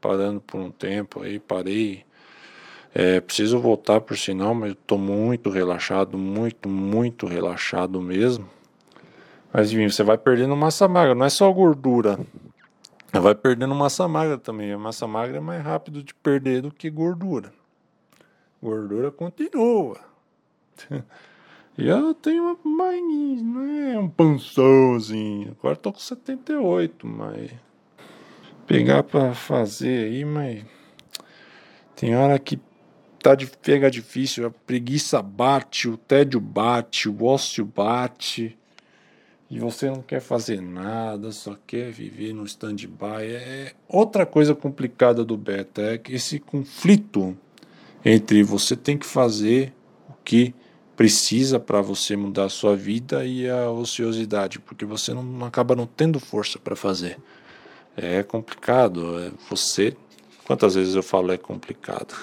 parando 0.00 0.40
por 0.40 0.58
um 0.58 0.70
tempo 0.70 1.22
aí, 1.22 1.38
parei. 1.38 2.02
É, 2.94 3.20
preciso 3.20 3.60
voltar 3.60 4.00
por 4.00 4.16
sinal, 4.16 4.54
mas 4.54 4.74
tô 4.86 4.96
muito 4.96 5.50
relaxado, 5.50 6.16
muito, 6.16 6.66
muito 6.66 7.26
relaxado 7.26 8.00
mesmo. 8.00 8.48
Mas 9.52 9.70
enfim, 9.70 9.90
você 9.90 10.02
vai 10.02 10.16
perdendo 10.16 10.56
massa 10.56 10.88
magra, 10.88 11.14
não 11.14 11.26
é 11.26 11.30
só 11.30 11.52
gordura. 11.52 12.18
Vai 13.12 13.34
perdendo 13.34 13.74
massa 13.74 14.06
magra 14.06 14.38
também. 14.38 14.72
A 14.72 14.78
massa 14.78 15.06
magra 15.06 15.38
é 15.38 15.40
mais 15.40 15.62
rápido 15.62 16.02
de 16.02 16.14
perder 16.14 16.62
do 16.62 16.70
que 16.72 16.88
gordura. 16.88 17.52
Gordura 18.62 19.10
continua. 19.10 19.98
E 21.78 21.88
eu 21.88 22.12
tenho 22.12 22.58
mais, 22.62 23.00
é 23.94 23.98
um 23.98 24.08
pançãozinho. 24.08 25.56
Agora 25.58 25.74
tô 25.76 25.90
com 25.90 25.98
78, 25.98 27.06
mas. 27.06 27.52
Pegar 28.66 29.02
pra 29.02 29.32
fazer 29.32 30.04
aí, 30.04 30.22
mas. 30.22 30.62
Tem 31.96 32.14
hora 32.14 32.38
que 32.38 32.60
tá 33.22 33.34
de 33.34 33.46
pega 33.46 33.90
difícil, 33.90 34.46
a 34.46 34.50
preguiça 34.50 35.22
bate, 35.22 35.88
o 35.88 35.96
tédio 35.96 36.38
bate, 36.38 37.08
o 37.08 37.24
ócio 37.24 37.64
bate 37.64 38.58
e 39.50 39.58
você 39.58 39.90
não 39.90 40.00
quer 40.00 40.20
fazer 40.20 40.62
nada, 40.62 41.32
só 41.32 41.56
quer 41.66 41.90
viver 41.90 42.32
no 42.32 42.44
stand-by. 42.44 43.24
É 43.24 43.72
outra 43.88 44.24
coisa 44.24 44.54
complicada 44.54 45.24
do 45.24 45.36
beta 45.36 45.82
é 45.82 46.00
esse 46.08 46.38
conflito 46.38 47.36
entre 48.04 48.44
você 48.44 48.76
tem 48.76 48.96
que 48.96 49.06
fazer 49.06 49.74
o 50.08 50.12
que 50.24 50.54
precisa 50.96 51.58
para 51.58 51.80
você 51.80 52.16
mudar 52.16 52.44
a 52.44 52.48
sua 52.48 52.76
vida 52.76 53.24
e 53.24 53.48
a 53.48 53.68
ociosidade, 53.70 54.60
porque 54.60 54.84
você 54.84 55.12
não 55.12 55.44
acaba 55.44 55.74
não 55.74 55.86
tendo 55.86 56.20
força 56.20 56.58
para 56.58 56.76
fazer. 56.76 57.18
É 57.96 58.22
complicado. 58.22 59.18
É 59.18 59.32
você, 59.48 59.96
quantas 60.44 60.76
vezes 60.76 60.94
eu 60.94 61.02
falo 61.02 61.32
é 61.32 61.36
complicado? 61.36 62.14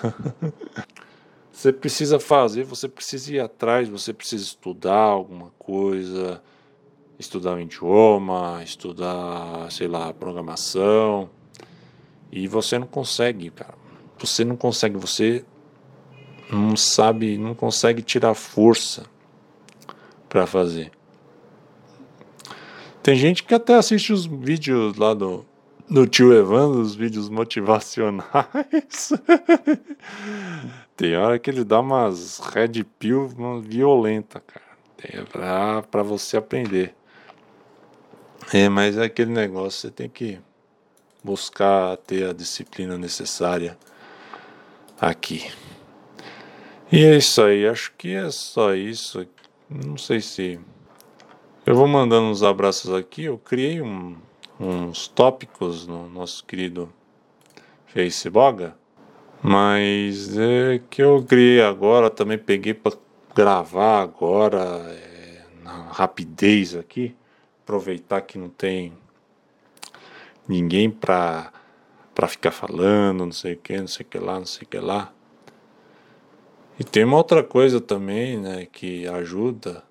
você 1.51 1.73
precisa 1.73 2.21
fazer, 2.21 2.63
você 2.63 2.87
precisa 2.87 3.33
ir 3.33 3.39
atrás, 3.41 3.89
você 3.89 4.13
precisa 4.13 4.43
estudar 4.43 4.95
alguma 4.95 5.51
coisa 5.59 6.41
estudar 7.19 7.55
um 7.55 7.59
idioma, 7.59 8.61
estudar, 8.63 9.71
sei 9.71 9.87
lá, 9.87 10.13
programação. 10.13 11.29
E 12.31 12.47
você 12.47 12.77
não 12.77 12.87
consegue, 12.87 13.49
cara. 13.49 13.75
Você 14.19 14.43
não 14.43 14.55
consegue, 14.55 14.97
você 14.97 15.45
não 16.51 16.75
sabe, 16.75 17.37
não 17.37 17.53
consegue 17.53 18.01
tirar 18.01 18.33
força 18.33 19.05
para 20.27 20.45
fazer. 20.45 20.91
Tem 23.01 23.15
gente 23.15 23.43
que 23.43 23.53
até 23.53 23.75
assiste 23.75 24.11
os 24.11 24.25
vídeos 24.25 24.97
lá 24.97 25.13
do, 25.13 25.45
do 25.89 26.05
tio 26.05 26.33
Evandro, 26.33 26.81
os 26.81 26.93
vídeos 26.93 27.29
motivacionais. 27.29 29.13
Tem 30.97 31.15
hora 31.15 31.39
que 31.39 31.49
ele 31.49 31.63
dá 31.63 31.79
umas 31.79 32.39
red 32.39 32.83
pill 32.99 33.29
violenta, 33.61 34.41
cara. 34.41 34.65
É 35.01 35.21
pra, 35.21 35.83
pra 35.83 36.03
você 36.03 36.35
aprender. 36.35 36.96
É, 38.53 38.69
mas 38.69 38.97
é 38.97 39.03
aquele 39.03 39.31
negócio, 39.31 39.81
você 39.81 39.91
tem 39.91 40.07
que 40.07 40.39
buscar 41.21 41.97
ter 41.97 42.29
a 42.29 42.31
disciplina 42.31 42.97
necessária 42.97 43.77
aqui. 45.01 45.51
E 46.89 47.03
é 47.03 47.17
isso 47.17 47.41
aí, 47.41 47.67
acho 47.67 47.91
que 47.97 48.15
é 48.15 48.31
só 48.31 48.73
isso. 48.73 49.27
Não 49.69 49.97
sei 49.97 50.21
se. 50.21 50.57
Eu 51.65 51.75
vou 51.75 51.87
mandando 51.89 52.27
uns 52.27 52.41
abraços 52.41 52.93
aqui. 52.93 53.25
Eu 53.25 53.37
criei 53.37 53.81
um, 53.81 54.15
uns 54.57 55.09
tópicos 55.09 55.85
no 55.85 56.09
nosso 56.09 56.45
querido 56.45 56.89
Facebook, 57.87 58.71
mas 59.43 60.37
é 60.37 60.81
que 60.89 61.03
eu 61.03 61.21
criei 61.21 61.61
agora, 61.61 62.09
também 62.09 62.37
peguei 62.37 62.73
para 62.73 62.93
gravar 63.35 64.01
agora, 64.01 64.61
é, 64.89 65.43
na 65.65 65.91
rapidez 65.91 66.73
aqui 66.73 67.13
aproveitar 67.67 68.21
que 68.21 68.37
não 68.37 68.47
tem 68.47 68.93
ninguém 70.47 70.89
para 70.89 71.51
para 72.15 72.27
ficar 72.27 72.49
falando, 72.49 73.25
não 73.25 73.31
sei 73.31 73.53
o 73.53 73.57
que, 73.57 73.77
não 73.77 73.85
sei 73.85 74.03
o 74.03 74.09
que 74.09 74.17
lá, 74.17 74.39
não 74.39 74.45
sei 74.45 74.63
o 74.63 74.67
que 74.67 74.79
lá. 74.79 75.13
E 76.79 76.83
tem 76.83 77.03
uma 77.03 77.17
outra 77.17 77.43
coisa 77.43 77.79
também, 77.79 78.39
né, 78.39 78.65
que 78.71 79.07
ajuda 79.07 79.83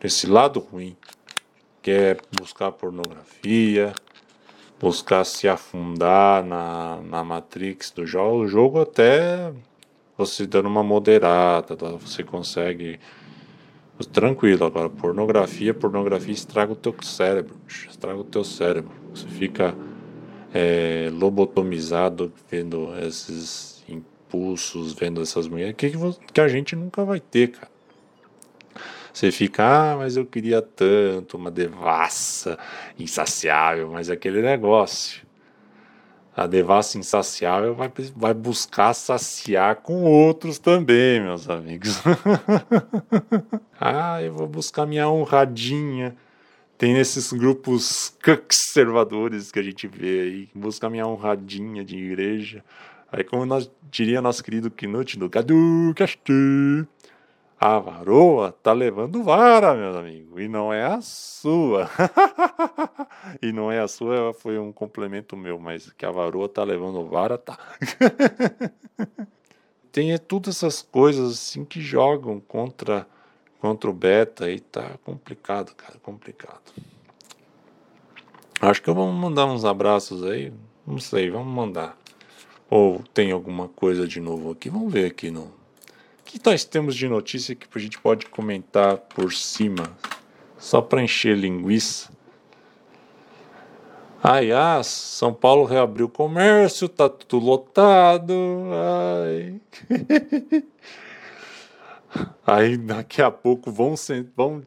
esse 0.00 0.28
lado 0.28 0.60
ruim, 0.60 0.96
que 1.82 1.90
é 1.90 2.16
buscar 2.38 2.70
pornografia, 2.70 3.92
buscar 4.78 5.24
se 5.24 5.48
afundar 5.48 6.44
na, 6.44 7.00
na 7.02 7.24
matrix 7.24 7.90
do 7.90 8.06
jogo. 8.06 8.44
O 8.44 8.46
jogo 8.46 8.80
até 8.80 9.52
você 10.16 10.46
dando 10.46 10.68
uma 10.68 10.84
moderada, 10.84 11.74
você 11.98 12.22
consegue 12.22 13.00
Tranquilo, 14.04 14.66
agora, 14.66 14.90
pornografia, 14.90 15.72
pornografia 15.72 16.32
estraga 16.32 16.72
o 16.72 16.76
teu 16.76 16.94
cérebro, 17.02 17.56
estraga 17.66 18.18
o 18.18 18.24
teu 18.24 18.44
cérebro. 18.44 18.92
Você 19.14 19.26
fica 19.26 19.74
é, 20.52 21.08
lobotomizado 21.12 22.30
vendo 22.50 22.94
esses 22.98 23.82
impulsos, 23.88 24.92
vendo 24.92 25.22
essas 25.22 25.48
mulheres, 25.48 25.74
que, 25.76 25.92
que 26.32 26.40
a 26.40 26.48
gente 26.48 26.76
nunca 26.76 27.04
vai 27.04 27.20
ter, 27.20 27.48
cara. 27.48 27.70
Você 29.12 29.32
fica, 29.32 29.64
ah, 29.64 29.96
mas 29.96 30.18
eu 30.18 30.26
queria 30.26 30.60
tanto, 30.60 31.38
uma 31.38 31.50
devassa, 31.50 32.58
insaciável, 32.98 33.90
mas 33.90 34.10
é 34.10 34.12
aquele 34.12 34.42
negócio. 34.42 35.25
A 36.36 36.46
devassa 36.46 36.98
insaciável 36.98 37.74
vai, 37.74 37.90
vai 38.14 38.34
buscar 38.34 38.92
saciar 38.92 39.76
com 39.76 40.04
outros 40.04 40.58
também, 40.58 41.18
meus 41.18 41.48
amigos. 41.48 41.98
ah, 43.80 44.22
eu 44.22 44.34
vou 44.34 44.46
buscar 44.46 44.84
minha 44.84 45.08
honradinha. 45.08 46.14
Tem 46.76 46.92
nesses 46.92 47.32
grupos 47.32 48.14
conservadores 48.22 49.50
que 49.50 49.58
a 49.58 49.62
gente 49.62 49.86
vê 49.86 50.20
aí, 50.20 50.48
buscar 50.54 50.90
minha 50.90 51.06
honradinha 51.06 51.82
de 51.82 51.96
igreja. 51.96 52.62
Aí, 53.10 53.24
como 53.24 53.46
nós 53.46 53.70
diria 53.90 54.20
nosso 54.20 54.44
querido 54.44 54.70
Knut 54.70 55.18
do 55.18 55.30
Cadu 55.30 55.94
Castor, 55.96 56.86
a 57.58 57.78
varoa 57.78 58.52
tá 58.52 58.72
levando 58.72 59.22
vara, 59.22 59.74
meus 59.74 59.96
amigos, 59.96 60.40
e 60.40 60.46
não 60.46 60.72
é 60.72 60.84
a 60.84 61.00
sua. 61.00 61.88
e 63.40 63.50
não 63.50 63.72
é 63.72 63.80
a 63.80 63.88
sua, 63.88 64.34
foi 64.34 64.58
um 64.58 64.70
complemento 64.70 65.36
meu, 65.36 65.58
mas 65.58 65.90
que 65.92 66.04
a 66.04 66.10
varoa 66.10 66.48
tá 66.48 66.62
levando 66.62 67.04
vara, 67.06 67.38
tá. 67.38 67.58
Tem 69.90 70.12
é, 70.12 70.18
todas 70.18 70.56
essas 70.56 70.82
coisas 70.82 71.32
assim 71.32 71.64
que 71.64 71.80
jogam 71.80 72.38
contra 72.38 73.06
contra 73.58 73.88
o 73.88 73.92
beta 73.92 74.50
e 74.50 74.60
tá 74.60 74.98
complicado, 75.02 75.74
cara, 75.74 75.98
complicado. 76.02 76.60
Acho 78.60 78.82
que 78.82 78.90
eu 78.90 78.94
vou 78.94 79.10
mandar 79.10 79.46
uns 79.46 79.64
abraços 79.64 80.22
aí, 80.22 80.52
não 80.86 80.98
sei, 80.98 81.30
vamos 81.30 81.52
mandar. 81.52 81.96
Ou 82.68 83.02
tem 83.14 83.32
alguma 83.32 83.68
coisa 83.68 84.06
de 84.06 84.20
novo 84.20 84.50
aqui? 84.50 84.68
Vamos 84.68 84.92
ver 84.92 85.06
aqui 85.06 85.30
no 85.30 85.50
que 86.26 86.40
nós 86.44 86.64
temos 86.64 86.94
de 86.94 87.08
notícia 87.08 87.54
que 87.54 87.66
a 87.74 87.78
gente 87.78 87.98
pode 87.98 88.26
comentar 88.26 88.96
por 88.98 89.32
cima, 89.32 89.84
só 90.58 90.82
para 90.82 91.02
encher 91.02 91.36
linguiça? 91.36 92.10
Ai, 94.22 94.50
ah, 94.50 94.82
São 94.82 95.32
Paulo 95.32 95.64
reabriu 95.64 96.06
o 96.06 96.10
comércio, 96.10 96.88
tá 96.88 97.08
tudo 97.08 97.46
lotado. 97.46 98.34
Ai. 99.28 99.60
Aí 102.44 102.76
daqui 102.76 103.22
a 103.22 103.30
pouco 103.30 103.70
vão, 103.70 103.94
vão 104.34 104.62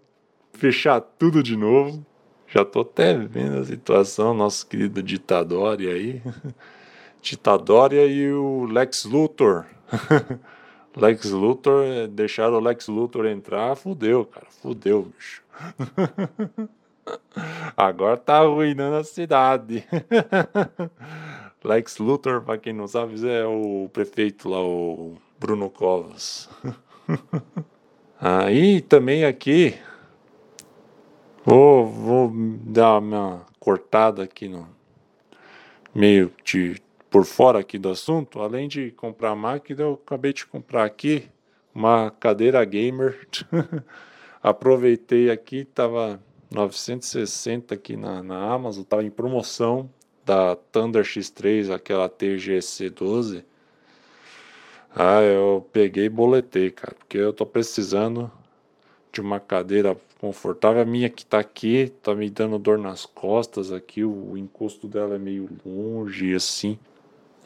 fechar 0.54 1.02
tudo 1.02 1.44
de 1.44 1.58
novo. 1.58 2.06
Já 2.48 2.64
tô 2.66 2.82
até 2.82 3.16
vendo 3.16 3.60
a 3.60 3.66
situação, 3.66 4.34
nosso 4.34 4.66
querido 4.66 5.04
Ditadória 5.04 5.94
aí. 5.94 6.22
Ditadória 7.22 8.06
e 8.06 8.32
o 8.32 8.66
Lex 8.66 9.06
Luthor. 9.06 9.66
Lex 10.96 11.32
Luthor, 11.32 11.86
eh, 11.86 12.08
deixaram 12.08 12.56
o 12.56 12.60
Lex 12.60 12.88
Luthor 12.88 13.26
entrar, 13.28 13.76
fudeu, 13.76 14.26
cara, 14.26 14.48
fudeu, 14.50 15.12
bicho. 15.16 15.44
Agora 17.76 18.18
tá 18.18 18.40
arruinando 18.40 18.98
a 18.98 19.04
cidade. 19.04 19.84
Lex 21.64 21.98
Luthor, 21.98 22.42
pra 22.42 22.58
quem 22.58 22.74
não 22.74 22.88
sabe, 22.88 23.16
é 23.28 23.46
o 23.46 23.90
prefeito 23.92 24.50
lá, 24.50 24.62
o 24.62 25.16
Bruno 25.40 25.70
Covas. 25.70 26.50
Aí 28.20 28.82
também 28.82 29.24
aqui, 29.26 29.76
vou, 31.46 31.86
vou 31.86 32.32
dar 32.34 33.00
uma 33.00 33.46
cortada 33.60 34.24
aqui 34.24 34.48
no 34.48 34.68
meio 35.94 36.32
de 36.44 36.82
por 37.10 37.26
fora 37.26 37.60
aqui 37.60 37.78
do 37.78 37.90
assunto, 37.90 38.40
além 38.40 38.68
de 38.68 38.92
comprar 38.92 39.36
máquina, 39.36 39.82
eu 39.82 39.94
acabei 39.94 40.32
de 40.32 40.46
comprar 40.46 40.86
aqui 40.86 41.30
uma 41.74 42.12
cadeira 42.12 42.64
gamer. 42.66 43.28
Aproveitei 44.42 45.30
aqui, 45.30 45.66
tava 45.66 46.22
960 46.52 47.74
aqui 47.74 47.98
na, 47.98 48.24
na 48.24 48.54
Amazon, 48.54 48.84
tava 48.84 49.04
em 49.04 49.10
promoção 49.10 49.90
da 50.26 50.56
Thunder 50.56 51.04
X3, 51.04 51.74
aquela 51.74 52.08
TGC 52.08 52.90
12. 52.92 53.44
Ah, 54.96 55.22
eu 55.22 55.68
peguei 55.72 56.06
e 56.06 56.10
boletei, 56.10 56.72
cara, 56.72 56.96
porque 56.96 57.18
eu 57.18 57.34
tô 57.34 57.46
precisando 57.46 58.32
de 59.12 59.22
uma 59.22 59.40
cadeira 59.40 59.98
confortável. 60.20 60.82
A 60.82 60.86
minha 60.86 61.10
que 61.10 61.26
tá 61.26 61.40
aqui 61.40 61.92
tá 62.02 62.14
me 62.14 62.30
dando 62.30 62.58
dor 62.60 62.78
nas 62.78 63.06
costas 63.06 63.72
aqui, 63.72 64.04
o 64.04 64.38
encosto 64.38 64.88
dela 64.88 65.16
é 65.16 65.20
meio 65.20 65.50
longe 65.66 66.34
assim. 66.34 66.78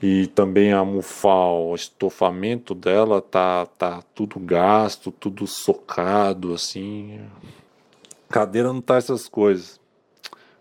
E 0.05 0.27
também 0.27 0.73
a 0.73 0.83
mufal, 0.83 1.69
o 1.69 1.75
estofamento 1.75 2.75
dela 2.75 3.21
tá 3.21 3.65
tá 3.65 4.03
tudo 4.13 4.37
gasto, 4.37 5.13
tudo 5.13 5.47
socado 5.47 6.53
assim. 6.53 7.21
Cadeira 8.27 8.73
não 8.73 8.81
tá 8.81 8.97
essas 8.97 9.29
coisas. 9.29 9.79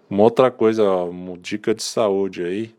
Uma 0.09 0.23
outra 0.23 0.49
coisa, 0.49 0.89
uma 1.03 1.37
dica 1.37 1.75
de 1.75 1.83
saúde 1.83 2.45
aí. 2.45 2.73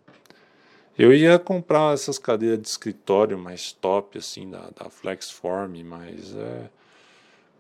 Eu 0.98 1.14
ia 1.14 1.38
comprar 1.38 1.94
essas 1.94 2.18
cadeiras 2.18 2.62
de 2.62 2.70
escritório 2.70 3.38
mais 3.38 3.74
top, 3.74 4.18
assim, 4.18 4.50
da, 4.50 4.70
da 4.70 4.90
Flexform, 4.90 5.84
mas 5.84 6.34
é, 6.34 6.70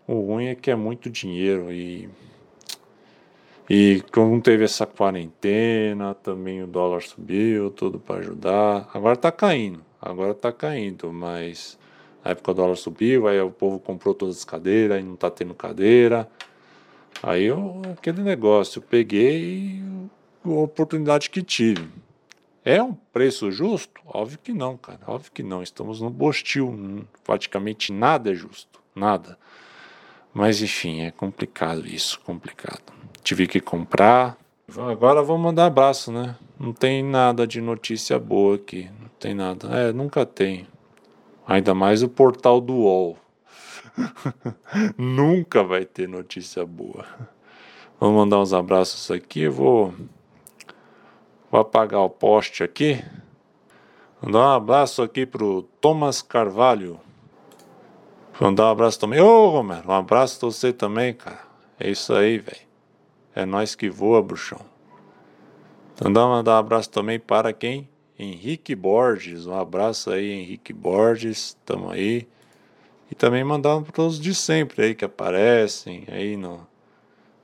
o 0.07 0.21
ruim 0.21 0.45
é 0.45 0.55
que 0.55 0.71
é 0.71 0.75
muito 0.75 1.09
dinheiro 1.09 1.73
e. 1.73 2.09
E 3.69 4.03
como 4.11 4.41
teve 4.41 4.65
essa 4.65 4.85
quarentena, 4.85 6.13
também 6.13 6.61
o 6.61 6.67
dólar 6.67 7.01
subiu, 7.01 7.71
tudo 7.71 7.99
para 7.99 8.19
ajudar. 8.19 8.89
Agora 8.93 9.15
tá 9.15 9.31
caindo, 9.31 9.83
agora 10.01 10.33
tá 10.33 10.51
caindo, 10.51 11.11
mas 11.13 11.79
na 12.23 12.31
época 12.31 12.51
o 12.51 12.53
dólar 12.53 12.75
subiu, 12.75 13.27
aí 13.27 13.39
o 13.39 13.51
povo 13.51 13.79
comprou 13.79 14.13
todas 14.13 14.37
as 14.37 14.45
cadeiras, 14.45 14.97
aí 14.97 15.03
não 15.03 15.15
tá 15.15 15.31
tendo 15.31 15.53
cadeira. 15.53 16.29
Aí 17.21 17.45
eu, 17.45 17.81
aquele 17.93 18.21
negócio, 18.21 18.79
eu 18.79 18.83
peguei 18.83 19.81
a 20.43 20.49
oportunidade 20.49 21.29
que 21.29 21.41
tive. 21.41 21.87
É 22.65 22.81
um 22.81 22.93
preço 22.93 23.51
justo? 23.51 24.01
Óbvio 24.05 24.39
que 24.41 24.53
não, 24.53 24.77
cara. 24.77 24.99
Óbvio 25.07 25.31
que 25.31 25.43
não. 25.43 25.61
Estamos 25.61 25.99
no 25.99 26.09
bostil. 26.09 27.05
Praticamente 27.23 27.91
nada 27.91 28.31
é 28.31 28.33
justo. 28.33 28.79
Nada. 28.95 29.37
Mas 30.33 30.61
enfim, 30.61 31.01
é 31.01 31.11
complicado 31.11 31.85
isso. 31.85 32.19
Complicado. 32.21 32.93
Tive 33.23 33.47
que 33.47 33.61
comprar. 33.61 34.37
Agora 34.77 35.23
vou 35.23 35.37
mandar 35.37 35.67
abraço, 35.67 36.11
né? 36.11 36.35
Não 36.59 36.73
tem 36.73 37.01
nada 37.01 37.47
de 37.47 37.61
notícia 37.61 38.19
boa 38.19 38.55
aqui. 38.55 38.89
Não 38.99 39.09
tem 39.19 39.33
nada. 39.33 39.67
É, 39.69 39.93
nunca 39.93 40.25
tem. 40.25 40.67
Ainda 41.47 41.73
mais 41.73 42.03
o 42.03 42.09
portal 42.09 42.59
do 42.59 42.73
UOL. 42.73 43.17
Nunca 44.97 45.63
vai 45.63 45.85
ter 45.85 46.07
notícia 46.07 46.65
boa. 46.65 47.05
Vamos 47.99 48.15
mandar 48.15 48.39
uns 48.39 48.53
abraços 48.53 49.11
aqui. 49.11 49.41
Eu 49.41 49.51
vou, 49.51 49.93
vou 51.51 51.61
apagar 51.61 52.01
o 52.01 52.09
poste 52.09 52.63
aqui. 52.63 53.03
Mandar 54.21 54.39
um 54.39 54.51
abraço 54.51 55.01
aqui 55.01 55.25
pro 55.25 55.63
Thomas 55.79 56.21
Carvalho. 56.21 56.99
Mandar 58.39 58.65
um 58.65 58.71
abraço 58.71 58.99
também. 58.99 59.19
Ô, 59.21 59.49
Romero, 59.49 59.87
um 59.87 59.93
abraço 59.93 60.39
pra 60.39 60.49
você 60.49 60.73
também, 60.73 61.13
cara. 61.13 61.39
É 61.79 61.89
isso 61.89 62.13
aí, 62.13 62.39
velho. 62.39 62.72
É 63.35 63.45
nós 63.45 63.75
que 63.75 63.89
voa, 63.89 64.21
bruxão. 64.21 64.61
Mandar, 66.03 66.27
mandar 66.27 66.55
um 66.55 66.59
abraço 66.59 66.89
também 66.89 67.19
para 67.19 67.53
quem? 67.53 67.89
Henrique 68.17 68.75
Borges. 68.75 69.45
Um 69.45 69.55
abraço 69.55 70.11
aí, 70.11 70.31
Henrique 70.31 70.73
Borges. 70.73 71.57
Tamo 71.65 71.89
aí. 71.89 72.27
E 73.11 73.15
também 73.15 73.43
mandar 73.43 73.81
para 73.81 74.01
os 74.01 74.19
de 74.19 74.33
sempre 74.33 74.83
aí 74.83 74.95
que 74.95 75.05
aparecem 75.05 76.05
aí 76.07 76.37
no, 76.37 76.65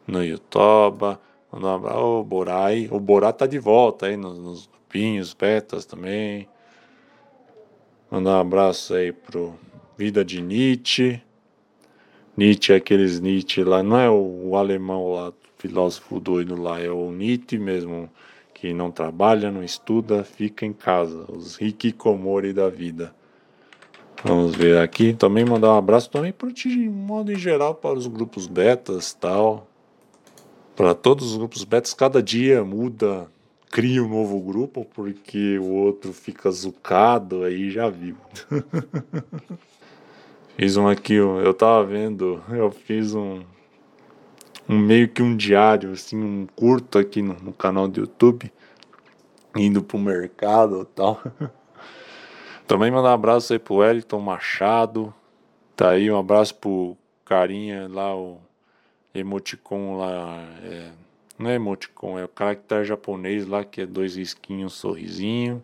no 0.07 0.23
YouTube. 0.23 1.17
Mandar 1.51 1.67
um 1.67 1.75
abraço 1.75 1.97
ao 1.97 2.23
Borai. 2.23 2.87
O 2.91 2.99
Borá 2.99 3.33
tá 3.33 3.45
de 3.45 3.59
volta 3.59 4.05
aí 4.05 4.17
nos, 4.17 4.37
nos 4.37 4.67
grupinhos, 4.67 5.33
betas 5.33 5.85
também. 5.85 6.47
Mandar 8.09 8.37
um 8.37 8.41
abraço 8.41 8.93
aí 8.93 9.11
pro 9.11 9.55
Vida 9.97 10.23
de 10.23 10.41
Nietzsche. 10.41 11.21
Nietzsche 12.35 12.73
é 12.73 12.77
aqueles 12.77 13.19
Nietzsche 13.19 13.63
lá, 13.63 13.83
não 13.83 13.99
é 13.99 14.09
o, 14.09 14.49
o 14.49 14.55
alemão 14.55 15.11
lá, 15.13 15.33
filósofo 15.59 16.19
doido 16.19 16.59
lá, 16.59 16.79
é 16.79 16.89
o 16.89 17.11
Nietzsche 17.11 17.59
mesmo, 17.59 18.09
que 18.53 18.73
não 18.73 18.89
trabalha, 18.89 19.51
não 19.51 19.63
estuda, 19.63 20.23
fica 20.23 20.65
em 20.65 20.73
casa. 20.73 21.25
Os 21.31 21.59
hikikomori 21.61 22.53
da 22.53 22.69
vida. 22.69 23.13
Vamos 24.23 24.55
ver 24.55 24.79
aqui. 24.79 25.13
Também 25.13 25.45
mandar 25.45 25.73
um 25.73 25.77
abraço 25.77 26.09
também 26.09 26.31
para 26.31 26.49
de 26.49 26.89
modo 26.89 27.31
em 27.31 27.37
geral 27.37 27.75
para 27.75 27.97
os 27.97 28.07
grupos 28.07 28.47
betas 28.47 29.13
tal. 29.13 29.67
Para 30.75 30.95
todos 30.95 31.31
os 31.31 31.37
grupos 31.37 31.63
betas, 31.65 31.93
cada 31.93 32.23
dia 32.23 32.63
muda, 32.63 33.29
cria 33.69 34.01
um 34.01 34.09
novo 34.09 34.39
grupo, 34.39 34.85
porque 34.93 35.59
o 35.59 35.71
outro 35.71 36.13
fica 36.13 36.49
zucado, 36.51 37.43
aí 37.43 37.69
já 37.69 37.89
viu. 37.89 38.15
fiz 40.57 40.77
um 40.77 40.87
aqui, 40.87 41.15
eu 41.15 41.53
tava 41.53 41.83
vendo, 41.83 42.41
eu 42.49 42.71
fiz 42.71 43.13
um, 43.13 43.41
um 44.69 44.77
meio 44.77 45.09
que 45.09 45.23
um 45.23 45.35
diário, 45.35 45.93
assim, 45.93 46.15
um 46.15 46.45
curto 46.55 46.99
aqui 46.99 47.23
no, 47.23 47.33
no 47.33 47.51
canal 47.51 47.87
do 47.87 48.01
YouTube, 48.01 48.53
indo 49.55 49.81
pro 49.83 49.97
mercado 49.97 50.83
e 50.83 50.85
tal. 50.95 51.19
Também 52.67 52.91
mandar 52.91 53.09
um 53.09 53.13
abraço 53.13 53.51
aí 53.51 53.57
pro 53.57 53.77
Wellington 53.77 54.19
Machado. 54.19 55.11
Tá 55.75 55.89
aí, 55.89 56.11
um 56.11 56.19
abraço 56.19 56.53
pro 56.53 56.95
carinha 57.25 57.89
lá, 57.91 58.15
o 58.15 58.37
emoticon 59.13 59.97
lá. 59.97 60.37
É, 60.63 60.91
não 61.39 61.49
é 61.49 61.55
emoticon, 61.55 62.19
é 62.19 62.25
o 62.25 62.27
caractere 62.27 62.85
japonês 62.85 63.47
lá 63.47 63.63
que 63.63 63.81
é 63.81 63.87
dois 63.87 64.17
risquinhos, 64.17 64.73
sorrisinho. 64.73 65.63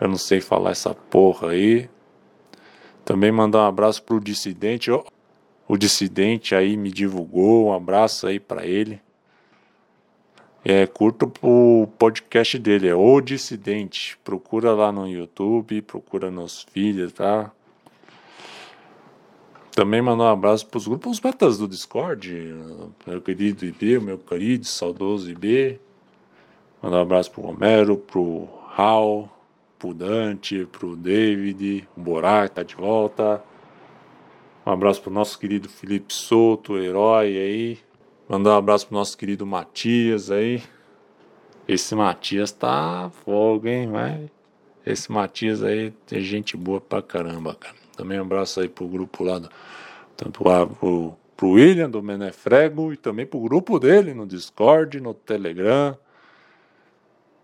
Eu 0.00 0.08
não 0.08 0.16
sei 0.16 0.40
falar 0.40 0.70
essa 0.70 0.92
porra 0.92 1.50
aí. 1.50 1.88
Também 3.04 3.30
mandar 3.30 3.58
um 3.58 3.66
abraço 3.68 4.02
pro 4.02 4.18
dissidente. 4.18 4.90
O 5.70 5.78
dissidente 5.78 6.52
aí 6.52 6.76
me 6.76 6.90
divulgou, 6.90 7.68
um 7.68 7.72
abraço 7.72 8.26
aí 8.26 8.40
para 8.40 8.66
ele. 8.66 9.00
É, 10.64 10.84
curto 10.84 11.32
o 11.40 11.86
podcast 11.96 12.58
dele, 12.58 12.88
é 12.88 12.94
O 12.96 13.20
Dissidente. 13.20 14.18
Procura 14.24 14.72
lá 14.72 14.90
no 14.90 15.06
YouTube, 15.06 15.80
procura 15.82 16.28
nos 16.28 16.64
filhos, 16.64 17.12
tá? 17.12 17.52
Também 19.70 20.02
mandar 20.02 20.24
um 20.24 20.32
abraço 20.32 20.66
para 20.66 20.78
os 20.78 20.88
grupos 20.88 21.20
betas 21.20 21.58
do 21.58 21.68
Discord, 21.68 22.52
meu 23.06 23.22
querido 23.22 23.64
IB, 23.64 24.00
meu 24.00 24.18
querido 24.18 24.66
saudoso 24.66 25.30
IB. 25.30 25.78
Mandar 26.82 26.96
um 26.96 27.02
abraço 27.02 27.30
pro 27.30 27.42
Romero, 27.42 27.96
pro 27.96 28.48
Raul, 28.70 29.30
pro 29.78 29.94
Dante, 29.94 30.66
pro 30.66 30.96
David, 30.96 31.88
o 31.96 32.00
Borac 32.00 32.52
tá 32.56 32.64
de 32.64 32.74
volta. 32.74 33.40
Um 34.64 34.72
abraço 34.72 35.00
pro 35.00 35.10
nosso 35.10 35.38
querido 35.38 35.70
Felipe 35.70 36.12
Souto, 36.12 36.76
herói 36.76 37.28
aí. 37.28 37.78
Mandar 38.28 38.50
um 38.50 38.58
abraço 38.58 38.86
pro 38.86 38.94
nosso 38.94 39.16
querido 39.16 39.46
Matias 39.46 40.30
aí. 40.30 40.62
Esse 41.66 41.94
Matias 41.94 42.52
tá 42.52 43.10
fogo, 43.24 43.66
hein, 43.66 43.90
vai. 43.90 44.30
Esse 44.84 45.10
Matias 45.10 45.62
aí 45.62 45.94
é 46.12 46.20
gente 46.20 46.58
boa 46.58 46.78
pra 46.80 47.00
caramba, 47.00 47.54
cara. 47.54 47.74
Também 47.96 48.18
um 48.18 48.22
abraço 48.22 48.60
aí 48.60 48.68
pro 48.68 48.86
grupo 48.86 49.24
lá, 49.24 49.38
do, 49.38 49.48
tanto 50.14 50.46
lá 50.46 50.66
pro, 50.66 51.14
pro 51.36 51.50
William 51.52 51.88
do 51.88 52.02
Menefrego 52.02 52.92
e 52.92 52.98
também 52.98 53.24
pro 53.24 53.40
grupo 53.40 53.78
dele 53.78 54.12
no 54.12 54.26
Discord, 54.26 55.00
no 55.00 55.14
Telegram. 55.14 55.96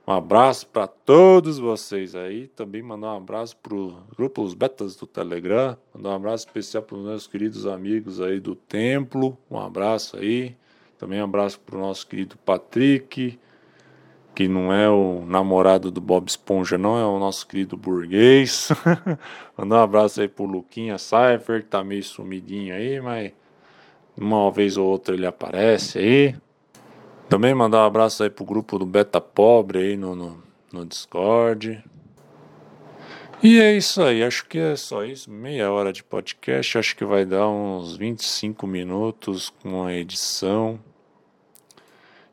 Um 0.06 0.12
abraço 0.12 0.68
para 0.68 0.86
todos 0.86 1.58
vocês 1.58 2.14
aí. 2.14 2.46
Também 2.46 2.80
mandar 2.80 3.14
um 3.14 3.16
abraço 3.16 3.56
para 3.56 3.74
os 3.74 3.92
grupos 4.16 4.54
betas 4.54 4.94
do 4.94 5.04
Telegram. 5.04 5.76
Mandar 5.92 6.10
um 6.10 6.14
abraço 6.14 6.46
especial 6.46 6.84
para 6.84 6.96
os 6.96 7.04
meus 7.04 7.26
queridos 7.26 7.66
amigos 7.66 8.20
aí 8.20 8.38
do 8.38 8.54
Templo. 8.54 9.36
Um 9.50 9.58
abraço 9.58 10.16
aí. 10.16 10.54
Também 10.96 11.20
um 11.20 11.24
abraço 11.24 11.58
para 11.58 11.76
o 11.76 11.80
nosso 11.80 12.06
querido 12.06 12.38
Patrick, 12.38 13.36
que 14.32 14.46
não 14.48 14.72
é 14.72 14.88
o 14.88 15.24
namorado 15.26 15.90
do 15.90 16.00
Bob 16.00 16.28
Esponja, 16.28 16.78
não, 16.78 16.96
é 16.96 17.04
o 17.04 17.18
nosso 17.18 17.44
querido 17.44 17.76
burguês. 17.76 18.68
Mandar 19.58 19.80
um 19.80 19.82
abraço 19.82 20.20
aí 20.20 20.28
pro 20.28 20.44
Luquinha 20.44 20.98
Cypher, 20.98 21.62
que 21.62 21.68
tá 21.68 21.82
meio 21.82 22.04
sumidinho 22.04 22.72
aí, 22.72 23.00
mas 23.00 23.32
uma 24.16 24.52
vez 24.52 24.76
ou 24.76 24.86
outra 24.86 25.16
ele 25.16 25.26
aparece 25.26 25.98
aí. 25.98 26.36
Também 27.28 27.52
mandar 27.52 27.82
um 27.82 27.86
abraço 27.86 28.22
aí 28.22 28.30
pro 28.30 28.44
grupo 28.44 28.78
do 28.78 28.86
Beta 28.86 29.20
Pobre 29.20 29.80
aí 29.80 29.96
no, 29.96 30.14
no, 30.14 30.42
no 30.72 30.86
Discord. 30.86 31.82
E 33.42 33.60
é 33.60 33.76
isso 33.76 34.00
aí, 34.00 34.22
acho 34.22 34.46
que 34.46 34.58
é 34.58 34.76
só 34.76 35.04
isso. 35.04 35.30
Meia 35.30 35.70
hora 35.70 35.92
de 35.92 36.04
podcast, 36.04 36.78
acho 36.78 36.96
que 36.96 37.04
vai 37.04 37.26
dar 37.26 37.48
uns 37.48 37.96
25 37.96 38.66
minutos 38.66 39.50
com 39.50 39.84
a 39.84 39.92
edição. 39.92 40.78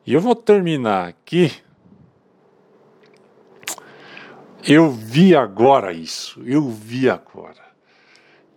E 0.05 0.13
eu 0.13 0.21
vou 0.21 0.35
terminar 0.35 1.07
aqui. 1.07 1.51
Eu 4.65 4.91
vi 4.91 5.35
agora 5.35 5.91
isso, 5.91 6.41
eu 6.45 6.69
vi 6.69 7.09
agora. 7.09 7.63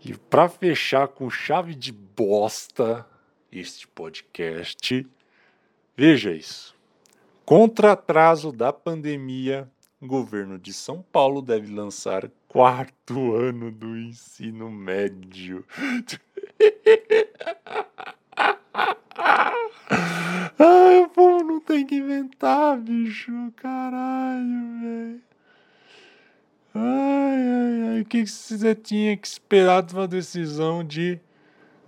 E 0.05 0.14
para 0.14 0.49
fechar 0.49 1.09
com 1.09 1.31
chave 1.31 1.75
de 1.75 1.90
bosta, 1.90 3.07
este 3.51 3.88
podcast. 3.88 5.05
Veja 5.96 6.30
isso. 6.30 6.74
Contra 7.44 7.92
atraso 7.92 8.52
da 8.52 8.70
pandemia, 8.70 9.66
governo 10.02 10.59
de 10.59 10.72
São 10.72 11.00
Paulo 11.00 11.40
deve 11.40 11.72
lançar 11.72 12.30
quarto 12.46 13.35
ano 13.35 13.70
do 13.70 13.96
ensino 13.96 14.70
médio. 14.70 15.64
Ai, 20.59 21.00
o 21.00 21.09
povo 21.09 21.44
não 21.44 21.61
tem 21.61 21.87
que 21.87 21.94
inventar, 21.96 22.76
bicho. 22.78 23.32
Caralho, 23.56 24.80
velho. 24.80 25.20
Ai, 26.74 27.48
ai, 27.48 27.88
ai. 27.88 28.00
O 28.02 28.04
que 28.04 28.26
você 28.26 28.74
tinha 28.74 29.16
que 29.16 29.26
esperar 29.26 29.82
de 29.82 29.94
uma 29.94 30.06
decisão 30.06 30.85
de 30.85 31.18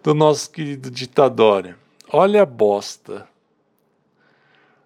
do 0.02 0.14
nosso 0.14 0.50
querido 0.50 0.90
ditador? 0.90 1.76
Olha 2.10 2.42
a 2.42 2.46
bosta. 2.46 3.28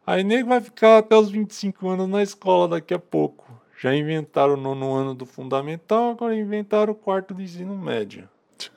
Aí 0.06 0.24
nego 0.24 0.48
vai 0.48 0.60
ficar 0.60 0.98
até 0.98 1.16
os 1.16 1.30
25 1.30 1.88
anos 1.88 2.08
na 2.08 2.22
escola 2.22 2.68
daqui 2.68 2.92
a 2.92 2.98
pouco. 2.98 3.46
Já 3.80 3.94
inventaram 3.94 4.54
o 4.54 4.56
nono 4.56 4.92
ano 4.92 5.14
do 5.14 5.26
fundamental, 5.26 6.10
agora 6.10 6.36
inventaram 6.36 6.92
o 6.92 6.96
quarto 6.96 7.34
do 7.34 7.42
ensino 7.42 7.76
médio. 7.76 8.28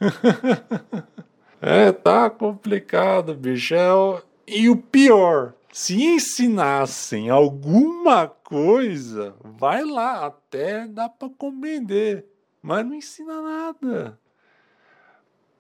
é, 1.62 1.92
tá 1.92 2.30
complicado, 2.30 3.36
bicho. 3.36 3.76
É. 3.76 4.22
E 4.48 4.70
o 4.70 4.78
pior, 4.78 5.54
se 5.72 6.04
ensinassem 6.04 7.30
alguma 7.30 8.28
coisa, 8.28 9.36
vai 9.44 9.84
lá, 9.84 10.28
até 10.28 10.88
dá 10.88 11.10
para 11.10 11.30
compreender, 11.30 12.26
mas 12.62 12.86
não 12.86 12.94
ensina 12.94 13.42
nada. 13.42 14.20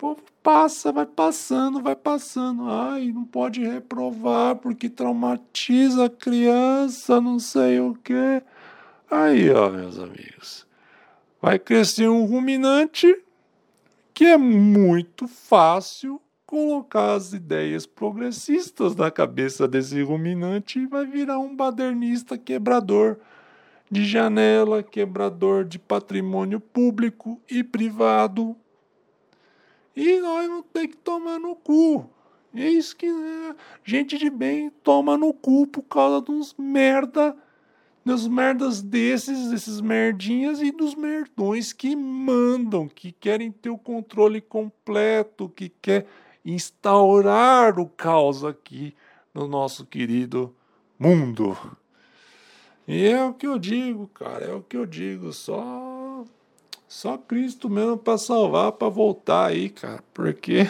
Povo 0.05 0.21
passa, 0.43 0.91
vai 0.91 1.07
passando, 1.07 1.81
vai 1.81 1.95
passando. 1.95 2.69
Ai, 2.69 3.11
não 3.11 3.25
pode 3.25 3.65
reprovar 3.65 4.55
porque 4.55 4.87
traumatiza 4.87 6.05
a 6.05 6.09
criança, 6.11 7.19
não 7.19 7.39
sei 7.39 7.79
o 7.79 7.95
quê. 7.95 8.43
Aí, 9.09 9.49
ó, 9.49 9.67
meus 9.71 9.97
amigos, 9.97 10.67
vai 11.41 11.57
crescer 11.57 12.07
um 12.07 12.23
ruminante 12.23 13.19
que 14.13 14.25
é 14.25 14.37
muito 14.37 15.27
fácil 15.27 16.21
colocar 16.45 17.15
as 17.15 17.33
ideias 17.33 17.87
progressistas 17.87 18.95
na 18.95 19.09
cabeça 19.09 19.67
desse 19.67 20.03
ruminante 20.03 20.81
e 20.81 20.85
vai 20.85 21.07
virar 21.07 21.39
um 21.39 21.55
badernista 21.55 22.37
quebrador 22.37 23.17
de 23.89 24.05
janela, 24.05 24.83
quebrador 24.83 25.65
de 25.65 25.79
patrimônio 25.79 26.59
público 26.59 27.41
e 27.49 27.63
privado. 27.63 28.55
E 29.95 30.19
nós 30.19 30.49
não 30.49 30.61
tem 30.61 30.87
que 30.87 30.97
tomar 30.97 31.39
no 31.39 31.55
cu. 31.55 32.09
É 32.53 32.69
isso 32.69 32.95
que 32.95 33.05
é. 33.05 33.55
gente 33.83 34.17
de 34.17 34.29
bem 34.29 34.69
toma 34.83 35.17
no 35.17 35.33
cu 35.33 35.67
por 35.67 35.83
causa 35.83 36.21
dos 36.21 36.53
merda, 36.57 37.35
dos 38.03 38.27
merdas 38.27 38.81
desses, 38.81 39.49
desses 39.49 39.81
merdinhas 39.81 40.61
e 40.61 40.71
dos 40.71 40.95
merdões 40.95 41.73
que 41.73 41.95
mandam, 41.95 42.87
que 42.87 43.11
querem 43.11 43.51
ter 43.51 43.69
o 43.69 43.77
controle 43.77 44.39
completo, 44.39 45.49
que 45.49 45.69
quer 45.69 46.07
instaurar 46.45 47.79
o 47.79 47.87
caos 47.87 48.45
aqui 48.45 48.95
no 49.33 49.47
nosso 49.47 49.85
querido 49.85 50.55
mundo. 50.97 51.57
E 52.87 53.07
é 53.07 53.25
o 53.25 53.33
que 53.33 53.47
eu 53.47 53.57
digo, 53.57 54.07
cara, 54.07 54.45
é 54.45 54.53
o 54.53 54.61
que 54.61 54.77
eu 54.77 54.85
digo, 54.85 55.33
só 55.33 55.84
só 56.95 57.17
Cristo 57.17 57.69
mesmo 57.69 57.97
para 57.97 58.17
salvar, 58.17 58.71
para 58.71 58.87
voltar 58.87 59.47
aí, 59.47 59.69
cara, 59.69 60.01
porque 60.13 60.65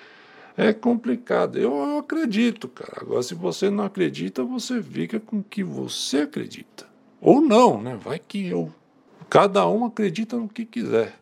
é 0.56 0.72
complicado. 0.72 1.58
Eu, 1.58 1.76
eu 1.76 1.98
acredito, 1.98 2.66
cara. 2.66 3.02
Agora, 3.02 3.22
se 3.22 3.34
você 3.34 3.68
não 3.68 3.84
acredita, 3.84 4.42
você 4.42 4.82
fica 4.82 5.20
com 5.20 5.40
o 5.40 5.44
que 5.44 5.62
você 5.62 6.20
acredita. 6.20 6.86
Ou 7.20 7.42
não, 7.42 7.78
né? 7.82 7.94
Vai 7.94 8.18
que 8.18 8.46
eu. 8.46 8.72
Cada 9.28 9.68
um 9.68 9.84
acredita 9.84 10.38
no 10.38 10.48
que 10.48 10.64
quiser. 10.64 11.14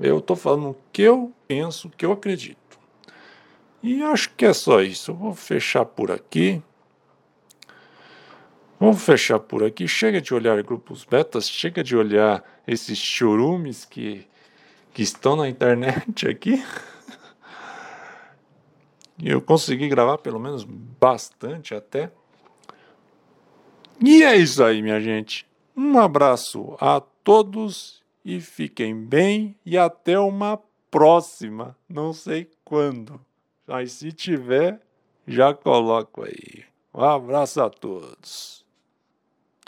Eu 0.00 0.22
tô 0.22 0.34
falando 0.34 0.70
o 0.70 0.76
que 0.90 1.02
eu 1.02 1.30
penso, 1.46 1.88
o 1.88 1.90
que 1.90 2.06
eu 2.06 2.12
acredito. 2.12 2.78
E 3.82 4.02
acho 4.02 4.34
que 4.34 4.46
é 4.46 4.54
só 4.54 4.80
isso. 4.80 5.10
Eu 5.10 5.16
vou 5.16 5.34
fechar 5.34 5.84
por 5.84 6.10
aqui. 6.10 6.62
Vamos 8.82 9.04
fechar 9.04 9.38
por 9.38 9.62
aqui. 9.62 9.86
Chega 9.86 10.20
de 10.20 10.34
olhar 10.34 10.60
grupos 10.60 11.04
betas, 11.04 11.48
chega 11.48 11.84
de 11.84 11.96
olhar 11.96 12.42
esses 12.66 12.98
chorumes 12.98 13.84
que, 13.84 14.26
que 14.92 15.04
estão 15.04 15.36
na 15.36 15.48
internet 15.48 16.26
aqui. 16.26 16.60
E 19.20 19.28
eu 19.30 19.40
consegui 19.40 19.88
gravar 19.88 20.18
pelo 20.18 20.40
menos 20.40 20.64
bastante 20.64 21.76
até. 21.76 22.10
E 24.04 24.24
é 24.24 24.34
isso 24.36 24.64
aí, 24.64 24.82
minha 24.82 25.00
gente. 25.00 25.46
Um 25.76 25.96
abraço 26.00 26.76
a 26.80 27.00
todos 27.22 28.02
e 28.24 28.40
fiquem 28.40 28.96
bem 28.96 29.54
e 29.64 29.78
até 29.78 30.18
uma 30.18 30.60
próxima. 30.90 31.78
Não 31.88 32.12
sei 32.12 32.50
quando. 32.64 33.20
Mas 33.64 33.92
se 33.92 34.10
tiver, 34.10 34.80
já 35.24 35.54
coloco 35.54 36.24
aí. 36.24 36.64
Um 36.92 37.04
abraço 37.04 37.62
a 37.62 37.70
todos. 37.70 38.61